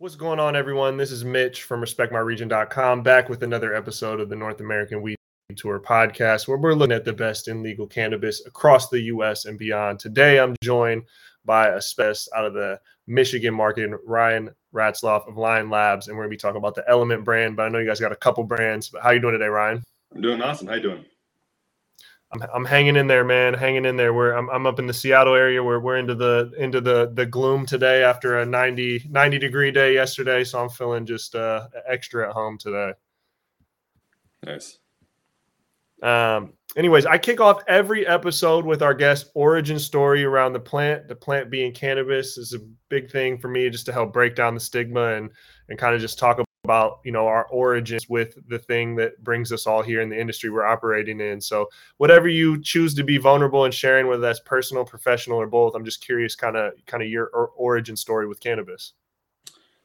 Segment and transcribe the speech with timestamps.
[0.00, 0.96] What's going on, everyone?
[0.96, 5.16] This is Mitch from RespectMyRegion.com back with another episode of the North American Weed
[5.56, 9.46] Tour podcast, where we're looking at the best in legal cannabis across the U.S.
[9.46, 9.98] and beyond.
[9.98, 11.02] Today, I'm joined
[11.44, 16.22] by a specialist out of the Michigan market, Ryan Ratzloff of Lions Labs, and we're
[16.22, 17.56] going to be talking about the Element brand.
[17.56, 18.90] But I know you guys got a couple brands.
[18.90, 19.82] But how you doing today, Ryan?
[20.14, 20.68] I'm doing awesome.
[20.68, 21.04] How you doing?
[22.32, 23.54] I'm, I'm hanging in there, man.
[23.54, 24.12] Hanging in there.
[24.12, 27.24] We're I'm, I'm up in the Seattle area where we're into the into the the
[27.24, 30.44] gloom today after a 90 90 degree day yesterday.
[30.44, 32.92] So I'm feeling just uh, extra at home today.
[34.44, 34.78] Nice.
[36.02, 41.08] Um, anyways, I kick off every episode with our guest origin story around the plant.
[41.08, 44.54] The plant being cannabis is a big thing for me, just to help break down
[44.54, 45.30] the stigma and
[45.70, 49.52] and kind of just talk about you know our origins with the thing that brings
[49.52, 51.40] us all here in the industry we're operating in.
[51.40, 55.74] So whatever you choose to be vulnerable and sharing whether that's personal professional or both
[55.74, 58.92] i'm just curious kind of kind of your origin story with cannabis.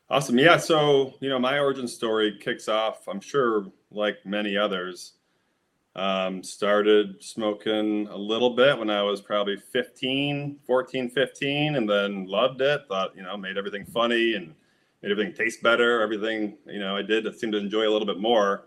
[0.10, 0.38] Awesome.
[0.38, 5.14] Yeah so you know my origin story kicks off i'm sure like many others
[5.96, 12.26] um, started smoking a little bit when i was probably 15 14 15 and then
[12.26, 14.54] loved it thought you know made everything funny and
[15.04, 16.02] everything taste better.
[16.02, 18.66] Everything, you know, I did, I seemed to enjoy a little bit more.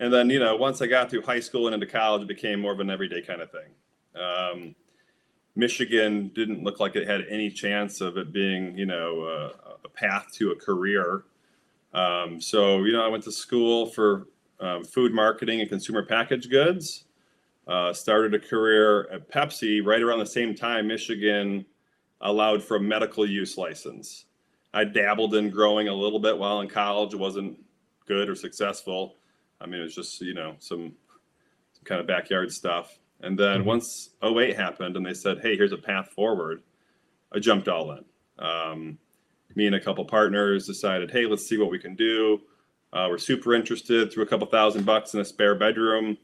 [0.00, 2.60] And then, you know, once I got through high school and into college, it became
[2.60, 4.20] more of an everyday kind of thing.
[4.20, 4.74] Um,
[5.54, 9.88] Michigan didn't look like it had any chance of it being, you know, uh, a
[9.88, 11.24] path to a career.
[11.94, 14.28] Um, so, you know, I went to school for
[14.60, 17.04] um, food marketing and consumer packaged goods.
[17.68, 21.64] Uh, started a career at Pepsi right around the same time Michigan
[22.22, 24.24] allowed for a medical use license.
[24.74, 27.14] I dabbled in growing a little bit while in college.
[27.14, 27.58] It wasn't
[28.06, 29.16] good or successful.
[29.60, 30.92] I mean, it was just, you know, some,
[31.72, 32.98] some kind of backyard stuff.
[33.20, 33.68] And then mm-hmm.
[33.68, 36.62] once 08 happened and they said, hey, here's a path forward,
[37.32, 38.04] I jumped all in.
[38.44, 38.98] Um,
[39.54, 42.40] me and a couple partners decided, hey, let's see what we can do.
[42.92, 46.16] Uh, we're super interested, threw a couple thousand bucks in a spare bedroom,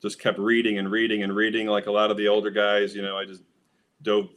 [0.00, 2.94] just kept reading and reading and reading like a lot of the older guys.
[2.94, 3.42] You know, I just
[4.02, 4.28] dove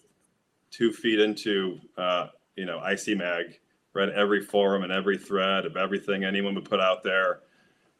[0.71, 2.27] two feet into uh,
[2.59, 3.57] you know, ICMag,
[3.93, 7.39] read every forum and every thread of everything anyone would put out there.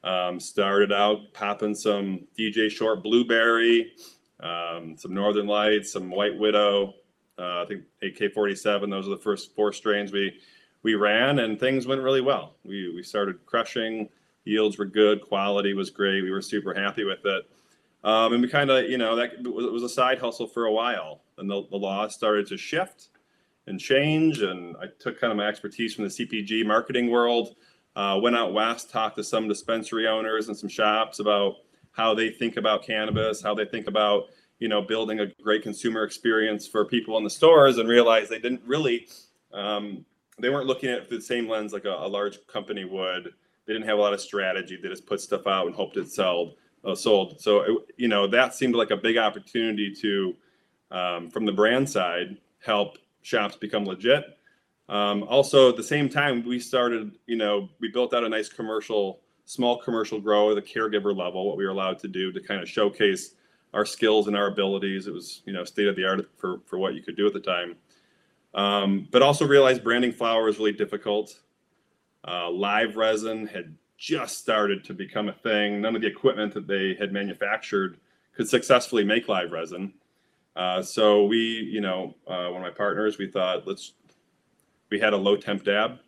[0.04, 3.94] Um, started out popping some DJ Short Blueberry,
[4.42, 6.94] um, some Northern Lights, some White Widow.
[7.38, 8.90] Uh, I think AK-47.
[8.90, 10.40] Those are the first four strains we
[10.84, 12.56] we ran, and things went really well.
[12.66, 14.10] We we started crushing.
[14.44, 15.22] Yields were good.
[15.22, 16.22] Quality was great.
[16.22, 17.50] We were super happy with it.
[18.04, 20.72] Um, and we kind of, you know, that it was a side hustle for a
[20.72, 21.22] while.
[21.38, 23.10] And the, the law started to shift
[23.70, 24.42] and change.
[24.42, 27.56] And I took kind of my expertise from the CPG marketing world,
[27.96, 31.56] uh, went out west, talked to some dispensary owners and some shops about
[31.92, 34.30] how they think about cannabis, how they think about
[34.60, 38.40] you know building a great consumer experience for people in the stores, and realized they
[38.40, 39.08] didn't really.
[39.54, 40.06] Um,
[40.42, 43.34] they weren't looking at the same lens like a, a, large company would.
[43.66, 44.80] They didn't have a lot of strategy.
[44.82, 46.56] They just put stuff out and hoped it sold.
[46.86, 47.42] Uh, sold.
[47.42, 50.36] So it, you know that seemed like a big opportunity to,
[50.92, 52.98] um, from the brand side, help
[53.30, 54.38] shops become legit.
[54.90, 58.50] Um, also, at the same time, we started, you know, we built out a nice
[58.50, 62.42] commercial, small commercial grow at the caregiver level, what we were allowed to do to
[62.42, 63.36] kind of showcase
[63.76, 65.06] our skills and our abilities.
[65.06, 67.34] It was, you know, state of the art for, for what you could do at
[67.34, 67.76] the time.
[68.56, 71.40] Um, but also realized branding flower is really difficult.
[72.28, 75.82] Uh, live resin had just started to become a thing.
[75.82, 78.00] None of the equipment that they had manufactured
[78.36, 79.94] could successfully make live resin.
[80.56, 83.94] Uh, so we, you know, uh, one of my partners, we thought let's.
[84.90, 86.00] We had a low temp dab,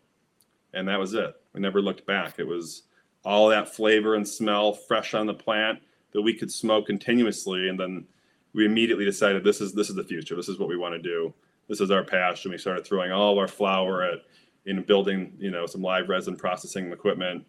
[0.74, 1.36] and that was it.
[1.54, 2.40] We never looked back.
[2.40, 2.84] It was
[3.24, 5.80] all that flavor and smell fresh on the plant
[6.14, 8.08] that we could smoke continuously, and then
[8.54, 10.36] we immediately decided this is this is the future.
[10.36, 11.34] This is what we want to do.
[11.68, 12.52] This is our passion.
[12.52, 14.20] We started throwing all our flower at
[14.66, 17.46] in building, you know, some live resin processing equipment,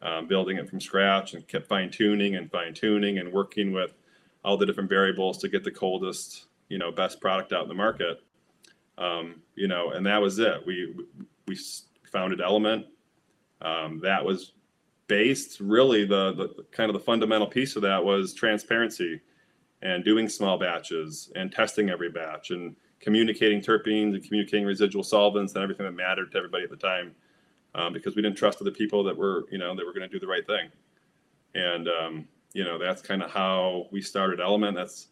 [0.00, 3.94] um, building it from scratch, and kept fine tuning and fine tuning and working with
[4.44, 7.74] all the different variables to get the coldest, you know, best product out in the
[7.74, 8.22] market.
[8.98, 10.66] Um, you know, and that was it.
[10.66, 10.94] We
[11.46, 11.58] we
[12.10, 12.86] founded Element.
[13.60, 14.52] Um, that was
[15.06, 19.20] based really the, the kind of the fundamental piece of that was transparency
[19.82, 25.54] and doing small batches and testing every batch and communicating terpenes and communicating residual solvents
[25.54, 27.14] and everything that mattered to everybody at the time
[27.74, 30.12] um, because we didn't trust the people that were you know that were going to
[30.12, 30.68] do the right thing
[31.54, 34.76] and um, you know that's kind of how we started Element.
[34.76, 35.08] That's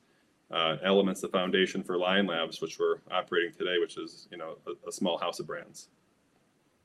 [0.51, 4.57] uh, Element's the foundation for Lions Labs, which we're operating today, which is you know
[4.67, 5.89] a, a small house of brands.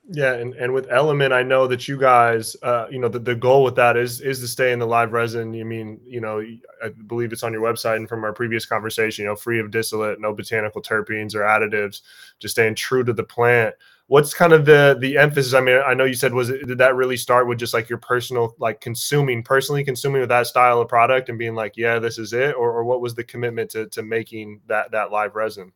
[0.07, 3.34] Yeah, and, and with Element, I know that you guys, uh, you know, the, the
[3.34, 5.52] goal with that is is to stay in the live resin.
[5.52, 6.46] You mean, you know,
[6.84, 9.72] I believe it's on your website and from our previous conversation, you know, free of
[9.72, 12.02] distillate, no botanical terpenes or additives,
[12.38, 13.74] just staying true to the plant.
[14.07, 15.54] What's kind of the the emphasis?
[15.54, 17.90] I mean i know you said was it did that really start with just like
[17.90, 22.00] your personal like consuming personally consuming with that style of product and being like yeah
[22.00, 25.36] this is it or, or what was the commitment to, to making that that live
[25.36, 25.72] resin?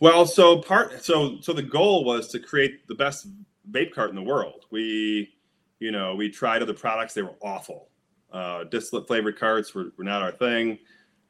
[0.00, 3.28] Well so part so so the goal was to create the best
[3.70, 4.64] vape cart in the world.
[4.70, 5.30] We
[5.78, 7.14] you know we tried other products.
[7.14, 7.88] They were awful.
[8.32, 10.78] Uh, distillate flavored carts were, were not our thing.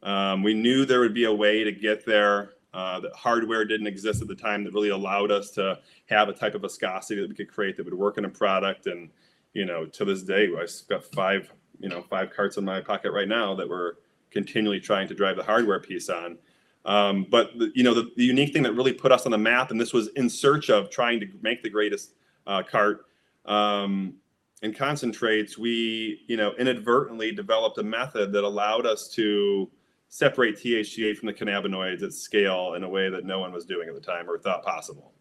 [0.02, 3.86] Um, we knew there would be a way to get there uh, the hardware didn't
[3.86, 5.78] exist at the time that really allowed us to
[6.10, 8.86] have a type of viscosity that we could create that would work in a product.
[8.86, 9.08] And
[9.54, 11.50] you know, to this day, I've got five,
[11.80, 13.94] you know, five carts in my pocket right now that we're
[14.30, 16.36] continually trying to drive the hardware piece on.
[16.84, 19.38] Um, but the, you know, the, the, unique thing that really put us on the
[19.38, 22.12] map, and this was in search of trying to make the greatest
[22.46, 23.06] uh, cart
[23.46, 24.14] um,
[24.62, 25.56] and concentrates.
[25.56, 29.70] We, you know, inadvertently developed a method that allowed us to
[30.08, 33.88] separate THCA from the cannabinoids at scale in a way that no one was doing
[33.88, 35.12] at the time or thought possible.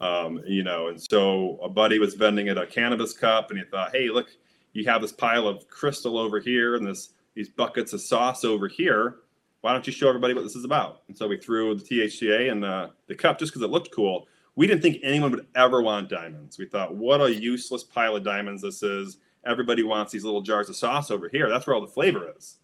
[0.00, 3.64] Um, you know, and so a buddy was vending at a cannabis cup, and he
[3.64, 4.28] thought, "Hey, look,
[4.72, 8.68] you have this pile of crystal over here, and this these buckets of sauce over
[8.68, 9.16] here.
[9.60, 12.50] Why don't you show everybody what this is about?" And so we threw the THCA
[12.50, 14.28] in the, the cup just because it looked cool.
[14.54, 16.58] We didn't think anyone would ever want diamonds.
[16.58, 20.68] We thought, "What a useless pile of diamonds this is." Everybody wants these little jars
[20.68, 21.48] of sauce over here.
[21.48, 22.58] That's where all the flavor is.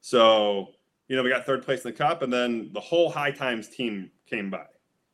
[0.00, 0.73] So,
[1.08, 3.68] you know, we got third place in the cup, and then the whole High Times
[3.68, 4.66] team came by.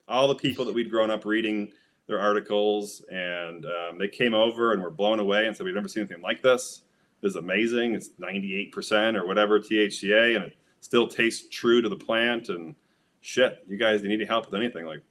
[0.08, 1.72] All the people that we'd grown up reading
[2.06, 5.88] their articles, and um, they came over and were blown away and said, We've never
[5.88, 6.82] seen anything like this.
[7.20, 7.94] This is amazing.
[7.94, 12.48] It's 98% or whatever THCA, and it still tastes true to the plant.
[12.48, 12.74] And
[13.20, 15.02] shit, you guys, you need to help with anything, like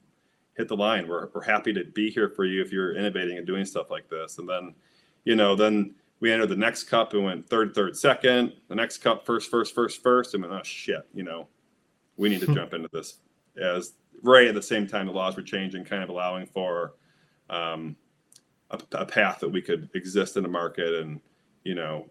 [0.56, 1.08] hit the line.
[1.08, 4.08] We're, we're happy to be here for you if you're innovating and doing stuff like
[4.08, 4.38] this.
[4.38, 4.74] And then,
[5.24, 8.52] you know, then we entered the next cup and went third, third, second.
[8.68, 10.34] The next cup, first, first, first, first.
[10.34, 11.48] And went, oh shit, you know,
[12.16, 13.18] we need to jump into this.
[13.60, 16.94] As right at the same time, the laws were changing, kind of allowing for
[17.48, 17.96] um,
[18.70, 20.94] a, a path that we could exist in the market.
[20.94, 21.20] And
[21.64, 22.06] you know,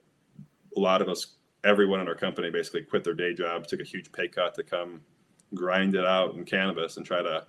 [0.75, 3.85] a lot of us, everyone in our company, basically quit their day jobs, took a
[3.85, 5.01] huge pay cut to come
[5.53, 7.45] grind it out in cannabis and try to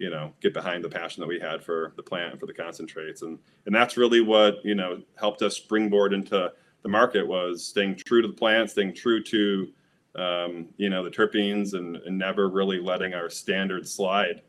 [0.00, 2.54] you know get behind the passion that we had for the plant and for the
[2.54, 3.20] concentrates.
[3.20, 6.50] And and that's really what you know helped us springboard into
[6.82, 9.68] the market was staying true to the plant staying true to
[10.16, 14.42] um, you know the terpenes and, and never really letting our standard slide.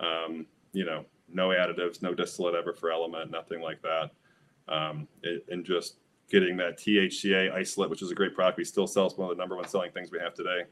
[0.00, 4.10] Um, you know no additives no distillate ever for element nothing like that.
[4.66, 5.98] Um, it, and just
[6.28, 8.58] getting that thca isolate which is a great product.
[8.58, 10.64] We still sell it's one of the number one selling things we have today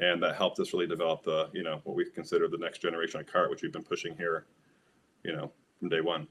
[0.00, 3.20] and that helped us really develop the you know what we consider the next generation
[3.20, 4.46] of cart which we've been pushing here
[5.24, 6.26] you know from day one.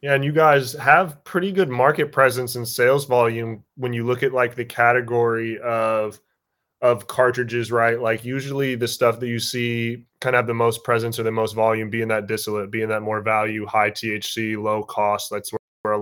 [0.00, 4.22] Yeah and you guys have pretty good market presence and sales volume when you look
[4.22, 6.20] at like the category of
[6.80, 8.00] of cartridges right?
[8.00, 11.32] Like usually the stuff that you see kind of have the most presence or the
[11.32, 15.52] most volume being that distillate being that more value high thc low cost that's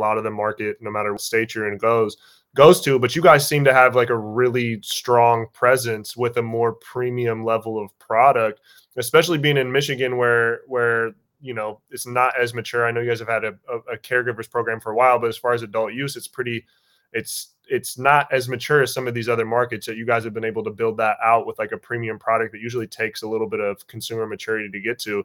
[0.06, 2.16] lot of the market no matter what state you're in goes
[2.56, 6.42] goes to, but you guys seem to have like a really strong presence with a
[6.42, 8.60] more premium level of product,
[8.96, 12.86] especially being in Michigan where where you know it's not as mature.
[12.86, 15.28] I know you guys have had a, a, a caregivers program for a while, but
[15.28, 16.64] as far as adult use, it's pretty
[17.12, 20.34] it's it's not as mature as some of these other markets that you guys have
[20.34, 23.28] been able to build that out with like a premium product that usually takes a
[23.28, 25.24] little bit of consumer maturity to get to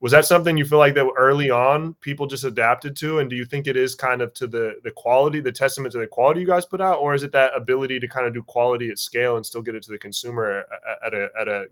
[0.00, 3.18] was that something you feel like that early on people just adapted to?
[3.18, 5.98] And do you think it is kind of to the the quality the testament to
[5.98, 6.98] the quality you guys put out?
[6.98, 9.74] Or is it that ability to kind of do quality at scale and still get
[9.74, 10.64] it to the consumer
[11.04, 11.66] at a at a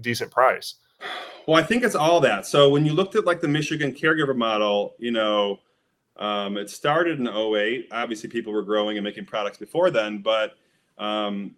[0.00, 0.74] decent price?
[1.46, 2.46] Well i think it's all that.
[2.46, 5.60] So when you looked at like the michigan caregiver model you know
[6.18, 10.52] um, it started in 08 obviously people were growing and making products before then but
[10.96, 11.54] um,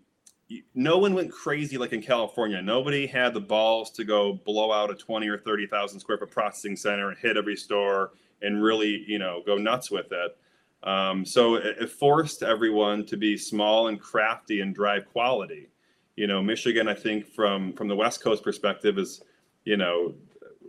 [0.74, 2.60] no one went crazy like in California.
[2.62, 6.76] Nobody had the balls to go blow out a 20 or 30,000 square foot processing
[6.76, 10.36] center and hit every store and really, you know, go nuts with it.
[10.82, 15.68] Um, so it, it, forced everyone to be small and crafty and drive quality.
[16.16, 19.22] You know, Michigan, I think from from the West Coast perspective is,
[19.64, 20.14] you know,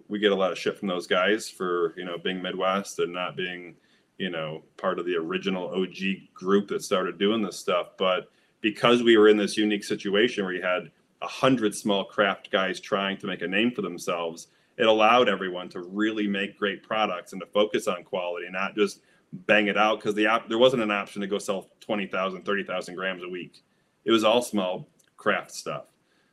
[0.07, 3.13] we get a lot of shit from those guys for you know being Midwest and
[3.13, 3.75] not being,
[4.17, 9.03] you know, part of the original OG group that started doing this stuff, but because
[9.03, 13.17] we were in this unique situation where you had a hundred small craft guys trying
[13.17, 14.47] to make a name for themselves,
[14.77, 19.01] it allowed everyone to really make great products and to focus on quality, not just
[19.31, 23.23] bang it out because the there wasn't an option to go sell 20,000, 30,000 grams
[23.23, 23.61] a week.
[24.05, 24.87] It was all small
[25.17, 25.85] craft stuff.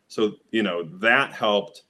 [0.08, 1.82] So, you know, that helped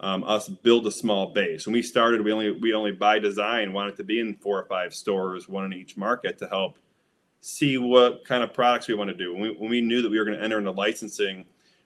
[0.00, 1.66] um, us build a small base.
[1.66, 4.66] When we started, we only we only by design wanted to be in four or
[4.66, 6.78] five stores, one in each market to help
[7.40, 9.32] see what kind of products we want to do.
[9.32, 11.44] When we, when we knew that we were going to enter into licensing,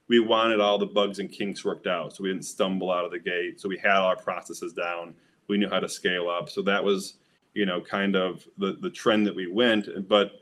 [0.09, 3.11] we wanted all the bugs and kinks worked out so we didn't stumble out of
[3.11, 3.61] the gate.
[3.61, 5.15] So we had our processes down.
[5.49, 6.51] we knew how to scale up.
[6.51, 7.15] So that was,
[7.55, 10.09] you know, kind of the the trend that we went.
[10.09, 10.33] But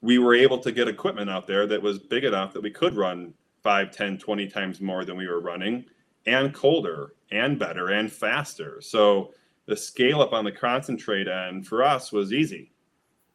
[0.00, 2.96] we were able to get equipment out there that was big enough that we could
[2.96, 3.32] run
[3.62, 5.84] 5, 10, 20 times more than we were running
[6.26, 8.80] and colder and better and faster.
[8.80, 9.32] So
[9.66, 12.72] the scale up on the concentrate end for us was easy.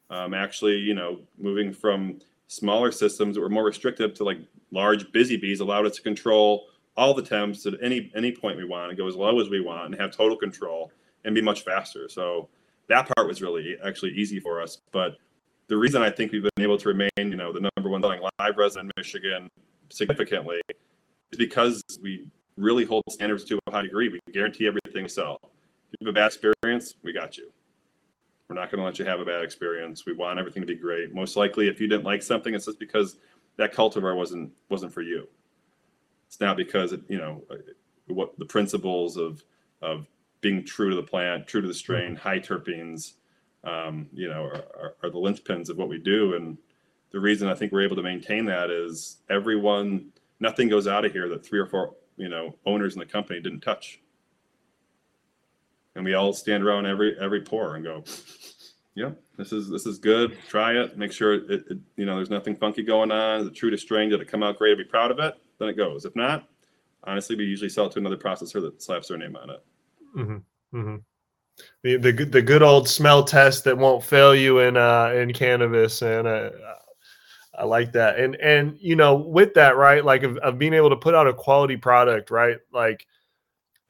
[0.10, 4.40] Um, actually, you know, moving from smaller systems that were more restrictive to like
[4.72, 8.66] large busy bees allowed us to control all the temps at any any point we
[8.66, 10.92] want and go as low as we want and have total control
[11.26, 12.10] and be much faster.
[12.10, 12.50] So
[12.88, 14.80] that part was really actually easy for us.
[14.92, 15.18] But
[15.68, 18.22] the reason I think we've been able to remain, you know, the number one selling
[18.40, 19.50] live resin in Michigan
[19.90, 24.10] significantly is because we really hold standards to a high degree.
[24.10, 25.40] We guarantee everything we sell.
[25.44, 27.52] If you have a bad experience, we got you.
[28.50, 30.06] We're not going to let you have a bad experience.
[30.06, 31.14] We want everything to be great.
[31.14, 33.18] Most likely, if you didn't like something, it's just because
[33.58, 35.28] that cultivar wasn't wasn't for you.
[36.28, 37.44] It's not because it, you know
[38.08, 39.44] what the principles of
[39.82, 40.08] of
[40.42, 42.28] being true to the plant, true to the strain, mm-hmm.
[42.28, 43.14] high terpenes,
[43.64, 46.36] um, you know, are, are, the linchpins of what we do.
[46.36, 46.58] And
[47.12, 51.12] the reason I think we're able to maintain that is everyone, nothing goes out of
[51.12, 54.00] here that three or four, you know, owners in the company didn't touch.
[55.98, 58.08] And we all stand around every every pour and go, "Yep,
[58.96, 60.38] yeah, this is this is good.
[60.48, 60.96] Try it.
[60.96, 63.42] Make sure it, it, you know there's nothing funky going on.
[63.42, 64.10] Is it true to strain?
[64.10, 64.78] Did it come out great?
[64.78, 65.34] Be proud of it.
[65.58, 66.06] Then it goes.
[66.06, 66.48] If not,
[67.04, 69.66] honestly, we usually sell it to another processor that slaps their name on it.
[70.16, 70.78] Mm-hmm.
[70.78, 70.96] Mm-hmm.
[71.82, 76.04] The, the the good old smell test that won't fail you in uh in cannabis
[76.04, 76.52] and uh,
[77.58, 80.92] I like that and and you know with that right like of, of being able
[80.92, 83.08] to put out a quality product right like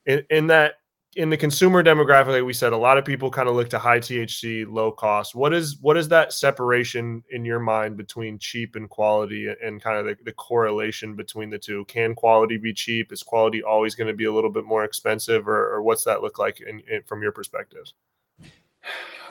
[0.05, 0.75] in, in that
[1.17, 3.79] in the consumer demographic, like we said, a lot of people kind of look to
[3.79, 5.33] high THC, low cost.
[5.33, 9.97] What is what is that separation in your mind between cheap and quality, and kind
[9.97, 11.85] of the, the correlation between the two?
[11.85, 13.11] Can quality be cheap?
[13.11, 16.21] Is quality always going to be a little bit more expensive, or, or what's that
[16.21, 17.91] look like in, in, from your perspective?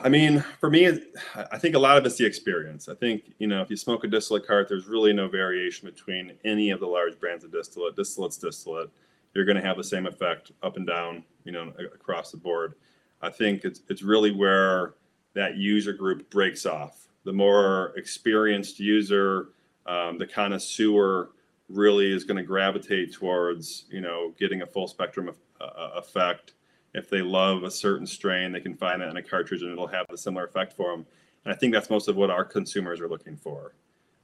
[0.01, 0.87] I mean, for me,
[1.35, 2.89] I think a lot of it's the experience.
[2.89, 6.33] I think you know, if you smoke a distillate cart, there's really no variation between
[6.43, 7.95] any of the large brands of distillate.
[7.95, 8.89] Distillate's distillate
[9.33, 12.75] you're going to have the same effect up and down, you know, across the board.
[13.21, 14.95] I think it's it's really where
[15.33, 17.07] that user group breaks off.
[17.23, 19.49] The more experienced user,
[19.85, 21.29] um, the connoisseur,
[21.69, 26.53] really is going to gravitate towards you know getting a full spectrum of, uh, effect.
[26.93, 29.87] If they love a certain strain, they can find that in a cartridge and it'll
[29.87, 31.05] have a similar effect for them.
[31.43, 33.73] And I think that's most of what our consumers are looking for.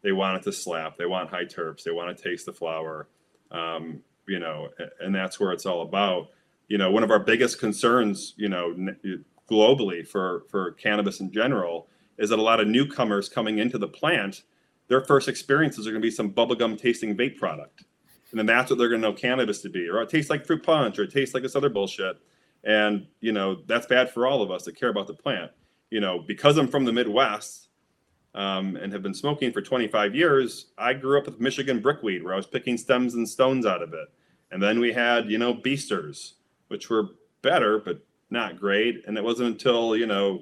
[0.01, 0.97] They want it to slap.
[0.97, 1.83] They want high terps.
[1.83, 3.07] They want to taste the flower.
[3.51, 6.29] Um, you know, and that's where it's all about.
[6.67, 8.75] You know, one of our biggest concerns, you know,
[9.49, 11.87] globally for for cannabis in general
[12.17, 14.43] is that a lot of newcomers coming into the plant,
[14.87, 17.83] their first experiences are going to be some bubblegum tasting vape product.
[18.31, 20.45] And then that's what they're going to know cannabis to be, or it tastes like
[20.45, 22.17] fruit punch, or it tastes like this other bullshit.
[22.63, 25.51] And, you know, that's bad for all of us that care about the plant.
[25.91, 27.62] You know, because I'm from the Midwest,
[28.35, 32.33] um, and have been smoking for 25 years, I grew up with Michigan brickweed, where
[32.33, 34.07] I was picking stems and stones out of it.
[34.51, 36.33] And then we had, you know, beasters,
[36.67, 37.09] which were
[37.41, 37.99] better, but
[38.29, 39.03] not great.
[39.07, 40.41] And it wasn't until, you know,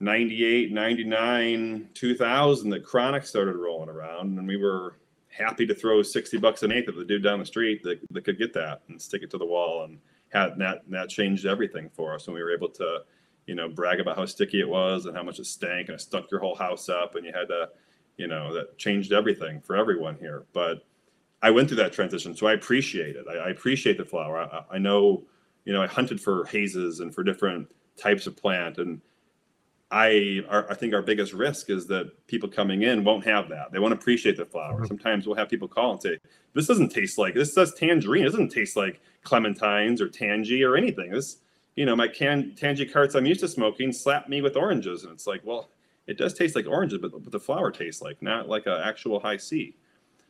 [0.00, 4.38] 98, 99, 2000 that chronic started rolling around.
[4.38, 4.96] And we were
[5.28, 8.24] happy to throw 60 bucks an eighth at the dude down the street that, that
[8.24, 9.84] could get that and stick it to the wall.
[9.84, 9.98] And
[10.30, 12.26] had that, that changed everything for us.
[12.26, 13.02] And we were able to,
[13.48, 16.00] you know, brag about how sticky it was and how much it stank and it
[16.02, 17.70] stunk your whole house up and you had to,
[18.18, 20.44] you know, that changed everything for everyone here.
[20.52, 20.84] But
[21.40, 23.24] I went through that transition, so I appreciate it.
[23.28, 24.38] I, I appreciate the flower.
[24.38, 25.24] I, I, know,
[25.64, 29.00] you know, I hunted for hazes and for different types of plant, and
[29.90, 33.72] I, our, I think our biggest risk is that people coming in won't have that.
[33.72, 34.74] They won't appreciate the flower.
[34.74, 34.86] Mm-hmm.
[34.86, 36.18] Sometimes we'll have people call and say,
[36.52, 37.54] "This doesn't taste like this.
[37.54, 38.24] Says tangerine.
[38.24, 41.12] It doesn't taste like clementines or tangy or anything.
[41.12, 41.38] This
[41.78, 45.12] you know, my can tangy carts I'm used to smoking slap me with oranges, and
[45.12, 45.70] it's like, well,
[46.08, 49.20] it does taste like oranges, but, but the flower tastes like not like an actual
[49.20, 49.76] Hi-C.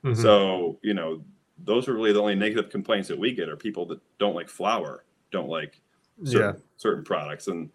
[0.04, 0.20] Mm-hmm.
[0.20, 1.24] So you know,
[1.64, 4.50] those are really the only negative complaints that we get are people that don't like
[4.50, 5.80] flower, don't like
[6.22, 6.62] certain, yeah.
[6.76, 7.70] certain products, and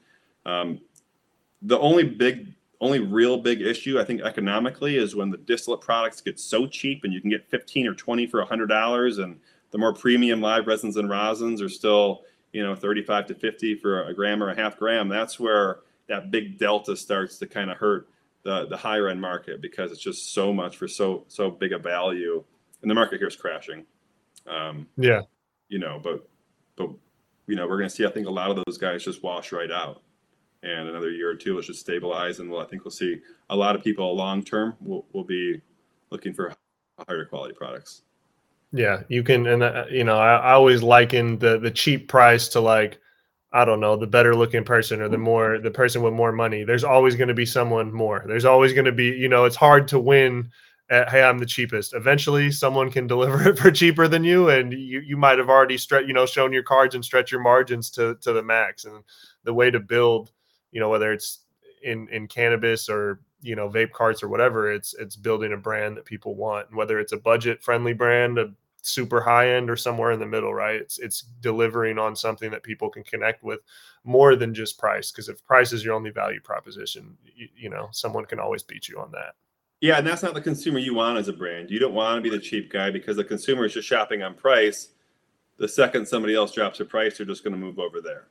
[0.46, 0.80] um,
[1.64, 6.22] the only big only real big issue I think economically is when the distillate products
[6.22, 9.40] get so cheap and you can get 15 or 20 for $100 and
[9.72, 14.04] the more premium live resins and rosins are still you know 35 to 50 for
[14.04, 17.78] a gram or a half gram that's where that big delta starts to kind of
[17.78, 18.08] hurt
[18.44, 21.80] the the higher end market because it's just so much for so so big a
[21.80, 22.44] value.
[22.82, 23.86] And the market here is crashing.
[24.46, 25.22] Um, yeah.
[25.70, 26.28] you know but
[26.76, 26.90] but
[27.48, 29.52] you know we're going to see i think a lot of those guys just wash
[29.52, 30.02] right out.
[30.64, 33.56] And another year or two will just stabilize and we'll, i think we'll see a
[33.56, 35.62] lot of people long term will, will be
[36.10, 36.54] looking for
[37.08, 38.02] higher quality products
[38.74, 42.48] yeah, you can, and uh, you know, I, I, always liken the the cheap price
[42.50, 43.00] to like
[43.54, 46.64] I don't know, the better looking person or the more the person with more money.
[46.64, 48.26] There's always going to be someone more.
[48.28, 50.50] There's always going to be, you know, it's hard to win
[50.90, 51.94] at, hey, I'm the cheapest.
[51.94, 55.78] Eventually someone can deliver it for cheaper than you and you you might have already
[55.78, 58.86] stretch, you know, shown your cards and stretch your margins to to the max.
[58.86, 59.04] And
[59.44, 60.32] the way to build,
[60.72, 61.42] you know, whether it's
[61.84, 65.98] in in cannabis or you know vape carts or whatever it's it's building a brand
[65.98, 68.50] that people want and whether it's a budget friendly brand a
[68.84, 70.76] super high end or somewhere in the middle, right?
[70.76, 73.62] It's it's delivering on something that people can connect with
[74.04, 75.12] more than just price.
[75.12, 78.90] Because if price is your only value proposition, you, you, know someone can always beat
[78.90, 79.36] you on that.
[79.80, 81.72] Yeah, and that's not the consumer you want as a brand.
[81.72, 84.36] You don't want to be the cheap guy because the consumer is just shopping on
[84.36, 84.90] price.
[85.58, 88.28] The second somebody else drops a price, they're just going to move over there.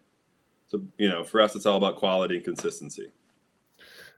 [0.68, 3.10] So you know, for us, it's all about quality and consistency.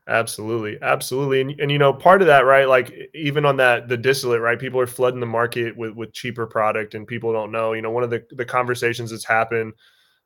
[0.06, 2.68] Absolutely, absolutely, and and you know part of that, right?
[2.68, 4.58] Like even on that the distillate, right?
[4.58, 7.72] People are flooding the market with with cheaper product, and people don't know.
[7.72, 9.72] You know, one of the the conversations that's happened,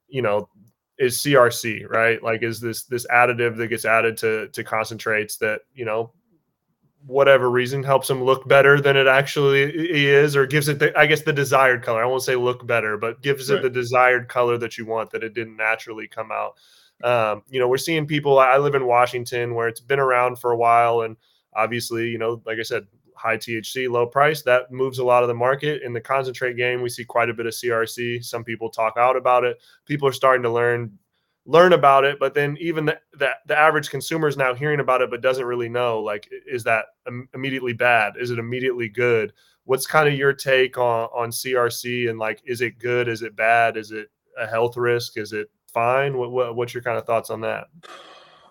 [0.09, 0.49] you know,
[0.99, 2.21] is CRC, right?
[2.21, 6.13] Like is this this additive that gets added to to concentrates that you know
[7.07, 11.07] whatever reason helps them look better than it actually is or gives it the, i
[11.07, 13.59] guess the desired color i won't say look better but gives right.
[13.59, 16.55] it the desired color that you want that it didn't naturally come out
[17.05, 18.39] um, you know, we're seeing people.
[18.39, 21.17] I live in Washington where it's been around for a while, and
[21.55, 22.87] obviously, you know, like I said,
[23.19, 25.83] high THC, low price that moves a lot of the market.
[25.83, 28.25] In the concentrate game, we see quite a bit of CRC.
[28.25, 29.59] Some people talk out about it.
[29.87, 30.97] People are starting to learn
[31.47, 35.01] learn about it, but then even the, the, the average consumer is now hearing about
[35.01, 35.99] it, but doesn't really know.
[35.99, 36.85] Like, is that
[37.33, 38.15] immediately bad?
[38.21, 39.33] Is it immediately good?
[39.65, 43.09] What's kind of your take on on CRC and like, is it good?
[43.09, 43.79] Is it bad?
[43.79, 45.17] Is it a health risk?
[45.17, 46.17] Is it fine?
[46.17, 47.69] What, what, what's your kind of thoughts on that?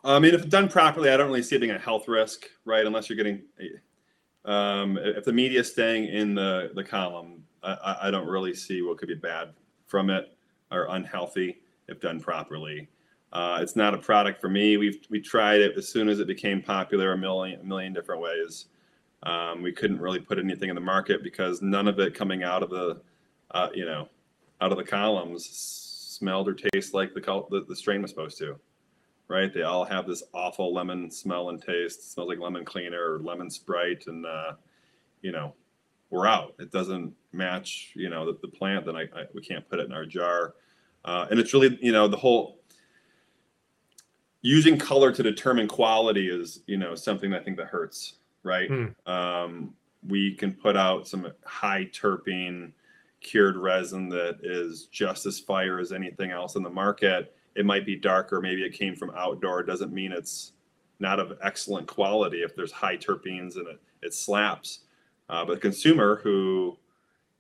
[0.04, 2.86] I mean, if done properly, I don't really see it being a health risk, right?
[2.86, 3.42] Unless you're getting,
[4.46, 8.82] um, if the media is staying in the the column, I, I don't really see
[8.82, 9.54] what could be bad
[9.86, 10.38] from it
[10.72, 12.88] or unhealthy if done properly.
[13.34, 14.78] Uh, it's not a product for me.
[14.78, 18.22] We've we tried it as soon as it became popular a million a million different
[18.22, 18.68] ways.
[19.24, 22.62] Um, we couldn't really put anything in the market because none of it coming out
[22.62, 23.02] of the,
[23.52, 24.08] uh, you know,
[24.62, 25.87] out of the columns
[26.18, 28.60] smelled or taste like the, the, the strain was supposed to,
[29.28, 29.54] right?
[29.54, 32.00] They all have this awful lemon smell and taste.
[32.00, 34.54] It smells like lemon cleaner or lemon sprite, and uh,
[35.22, 35.54] you know,
[36.10, 36.56] we're out.
[36.60, 38.86] It doesn't match, you know, the, the plant.
[38.86, 40.56] Then I, I, we can't put it in our jar,
[41.06, 42.60] uh, and it's really, you know, the whole
[44.42, 48.70] using color to determine quality is, you know, something I think that hurts, right?
[48.70, 48.94] Mm.
[49.08, 49.74] Um,
[50.08, 52.72] we can put out some high terpene
[53.22, 57.34] cured resin that is just as fire as anything else in the market.
[57.56, 59.64] It might be darker, maybe it came from outdoor.
[59.64, 60.54] Doesn't mean it's
[61.00, 64.82] not of excellent quality if there's high terpenes and it, it slaps.
[65.30, 66.78] Uh, but the consumer who,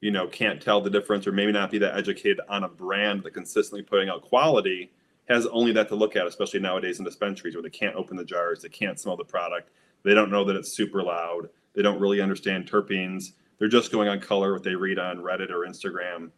[0.02, 3.24] you know, can't tell the difference or maybe not be that educated on a brand
[3.24, 4.92] that consistently putting out quality
[5.28, 8.24] has only that to look at, especially nowadays in dispensaries where they can't open the
[8.24, 9.70] jars, they can't smell the product,
[10.04, 14.08] they don't know that it's super loud, they don't really understand terpenes they're just going
[14.08, 16.30] on color what they read on Reddit or Instagram,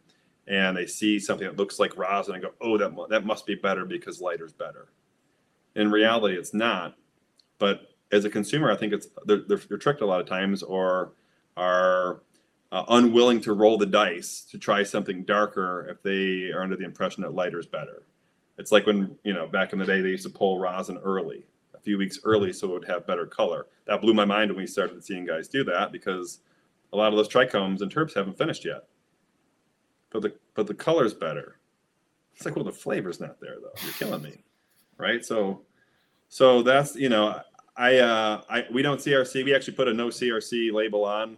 [0.46, 3.54] and they see something that looks like rosin and go, "Oh, that that must be
[3.54, 4.88] better because lighter's better."
[5.76, 6.96] In reality, it's not.
[7.58, 10.62] But as a consumer, I think it's they're, they're, they're tricked a lot of times
[10.62, 11.12] or
[11.56, 12.22] are
[12.72, 16.84] uh, unwilling to roll the dice to try something darker if they are under the
[16.84, 18.04] impression that lighter is better.
[18.58, 21.44] It's like when you know back in the day they used to pull rosin early,
[21.74, 23.66] a few weeks early, so it would have better color.
[23.86, 26.40] That blew my mind when we started seeing guys do that because
[26.92, 28.84] a lot of those trichomes and terps haven't finished yet.
[30.10, 31.56] But the but the color's better.
[32.34, 33.72] It's like, well, the flavor's not there though.
[33.84, 34.42] You're killing me,
[34.96, 35.24] right?
[35.24, 35.62] So,
[36.28, 37.40] so that's you know,
[37.76, 39.44] I uh, I we don't CRC.
[39.44, 41.36] We actually put a no CRC label on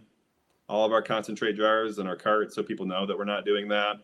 [0.69, 3.67] all of our concentrate jars and our carts, so people know that we're not doing
[3.67, 3.97] that.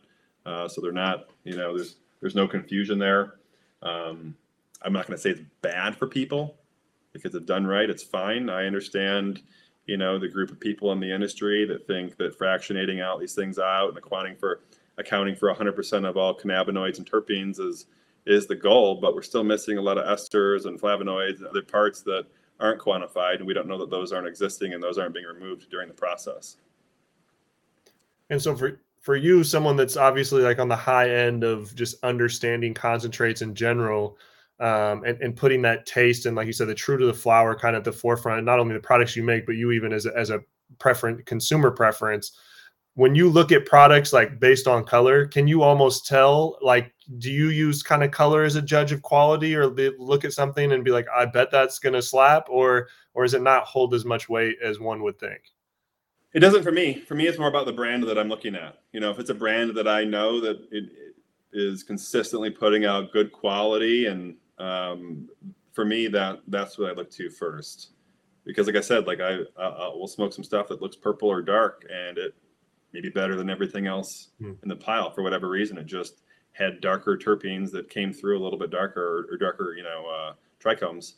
[0.46, 3.36] Uh, so they're not, you know, there's there's no confusion there.
[3.82, 4.36] Um,
[4.82, 6.58] I'm not going to say it's bad for people
[7.14, 8.50] because if done right, it's fine.
[8.50, 9.42] I understand
[9.89, 13.34] you know the group of people in the industry that think that fractionating out these
[13.34, 14.62] things out and accounting for
[14.97, 17.88] accounting for 100% of all cannabinoids and terpenes is
[18.25, 21.62] is the goal but we're still missing a lot of esters and flavonoids and other
[21.62, 22.25] parts that
[22.60, 25.69] aren't quantified and we don't know that those aren't existing and those aren't being removed
[25.69, 26.58] during the process.
[28.30, 32.04] And so for for you someone that's obviously like on the high end of just
[32.04, 34.17] understanding concentrates in general
[34.60, 37.56] um, and, and putting that taste and like you said the true to the flower
[37.56, 40.06] kind of at the forefront not only the products you make but you even as
[40.06, 40.41] a, as a
[40.78, 42.34] preference consumer preference.
[42.95, 47.32] When you look at products like based on color can you almost tell like do
[47.32, 50.84] you use kind of color as a judge of quality or look at something and
[50.84, 54.06] be like i bet that's going to slap or or is it not hold as
[54.06, 55.41] much weight as one would think?
[56.34, 57.00] It doesn't for me.
[57.08, 58.80] For me it's more about the brand that i'm looking at.
[58.91, 60.91] You know if it's a brand that i know that it,
[61.52, 65.30] is consistently putting out good quality and um,
[65.72, 67.91] for me that that's what i look to first.
[68.45, 71.41] Because like i said like i uh, will smoke some stuff that looks purple or
[71.41, 72.36] dark and it
[72.93, 74.56] may be better than everything else mm.
[74.63, 75.78] in the pile for whatever reason.
[75.78, 79.76] It just had darker terpenes that came through a little bit darker or, or darker
[79.76, 81.13] you know uh, trichomes.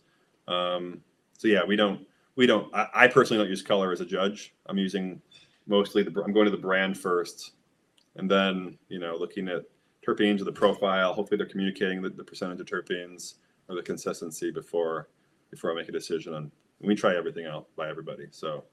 [0.48, 1.02] Um,
[1.38, 4.54] so yeah we don't we don't I, I personally don't use color as a judge.
[4.68, 5.22] I'm using
[5.68, 7.52] mostly the i'm going to the brand first
[8.16, 9.64] and then you know looking at
[10.06, 11.14] terpenes or the profile.
[11.14, 13.36] Hopefully, they're communicating the, the percentage of terpenes
[13.70, 15.10] or the consistency before
[15.50, 16.52] before I make a decision on.
[16.80, 18.28] We try everything out by everybody.
[18.32, 18.64] So.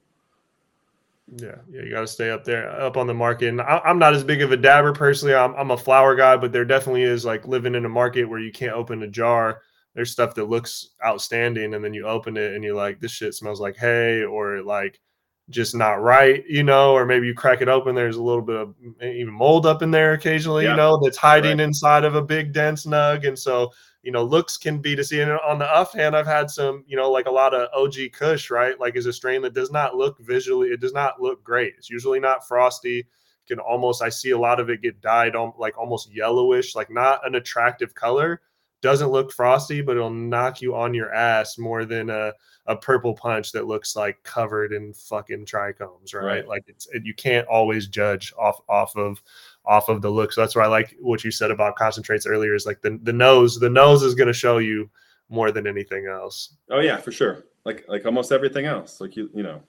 [1.35, 3.49] Yeah, yeah, you got to stay up there, up on the market.
[3.49, 5.35] And I, am not as big of a dabber personally.
[5.35, 8.39] I'm, I'm a flower guy, but there definitely is like living in a market where
[8.39, 9.61] you can't open a jar.
[9.93, 13.35] There's stuff that looks outstanding, and then you open it and you're like, this shit
[13.35, 14.99] smells like hay, or like
[15.49, 18.55] just not right, you know, or maybe you crack it open, there's a little bit
[18.55, 20.71] of even mold up in there occasionally, yeah.
[20.71, 21.63] you know, that's hiding right.
[21.63, 23.27] inside of a big dense nug.
[23.27, 23.71] And so,
[24.03, 25.29] you know, looks can be deceiving.
[25.29, 28.49] on the off hand, I've had some, you know, like a lot of OG Kush,
[28.49, 28.79] right?
[28.79, 31.73] Like is a strain that does not look visually, it does not look great.
[31.77, 33.07] It's usually not frosty.
[33.47, 36.91] Can almost, I see a lot of it get dyed on like almost yellowish, like
[36.91, 38.41] not an attractive color.
[38.81, 42.31] Doesn't look frosty, but it'll knock you on your ass more than a
[42.69, 46.23] a purple punch that looks like covered in fucking trichomes, right?
[46.23, 46.47] right.
[46.47, 49.21] Like it's it, you can't always judge off off of
[49.65, 50.31] off of the look.
[50.31, 52.53] So that's why I like what you said about concentrates earlier.
[52.53, 53.59] Is like the the nose.
[53.59, 54.87] The nose is going to show you
[55.29, 56.53] more than anything else.
[56.69, 57.45] Oh yeah, for sure.
[57.65, 59.01] Like like almost everything else.
[59.01, 59.63] Like you you know,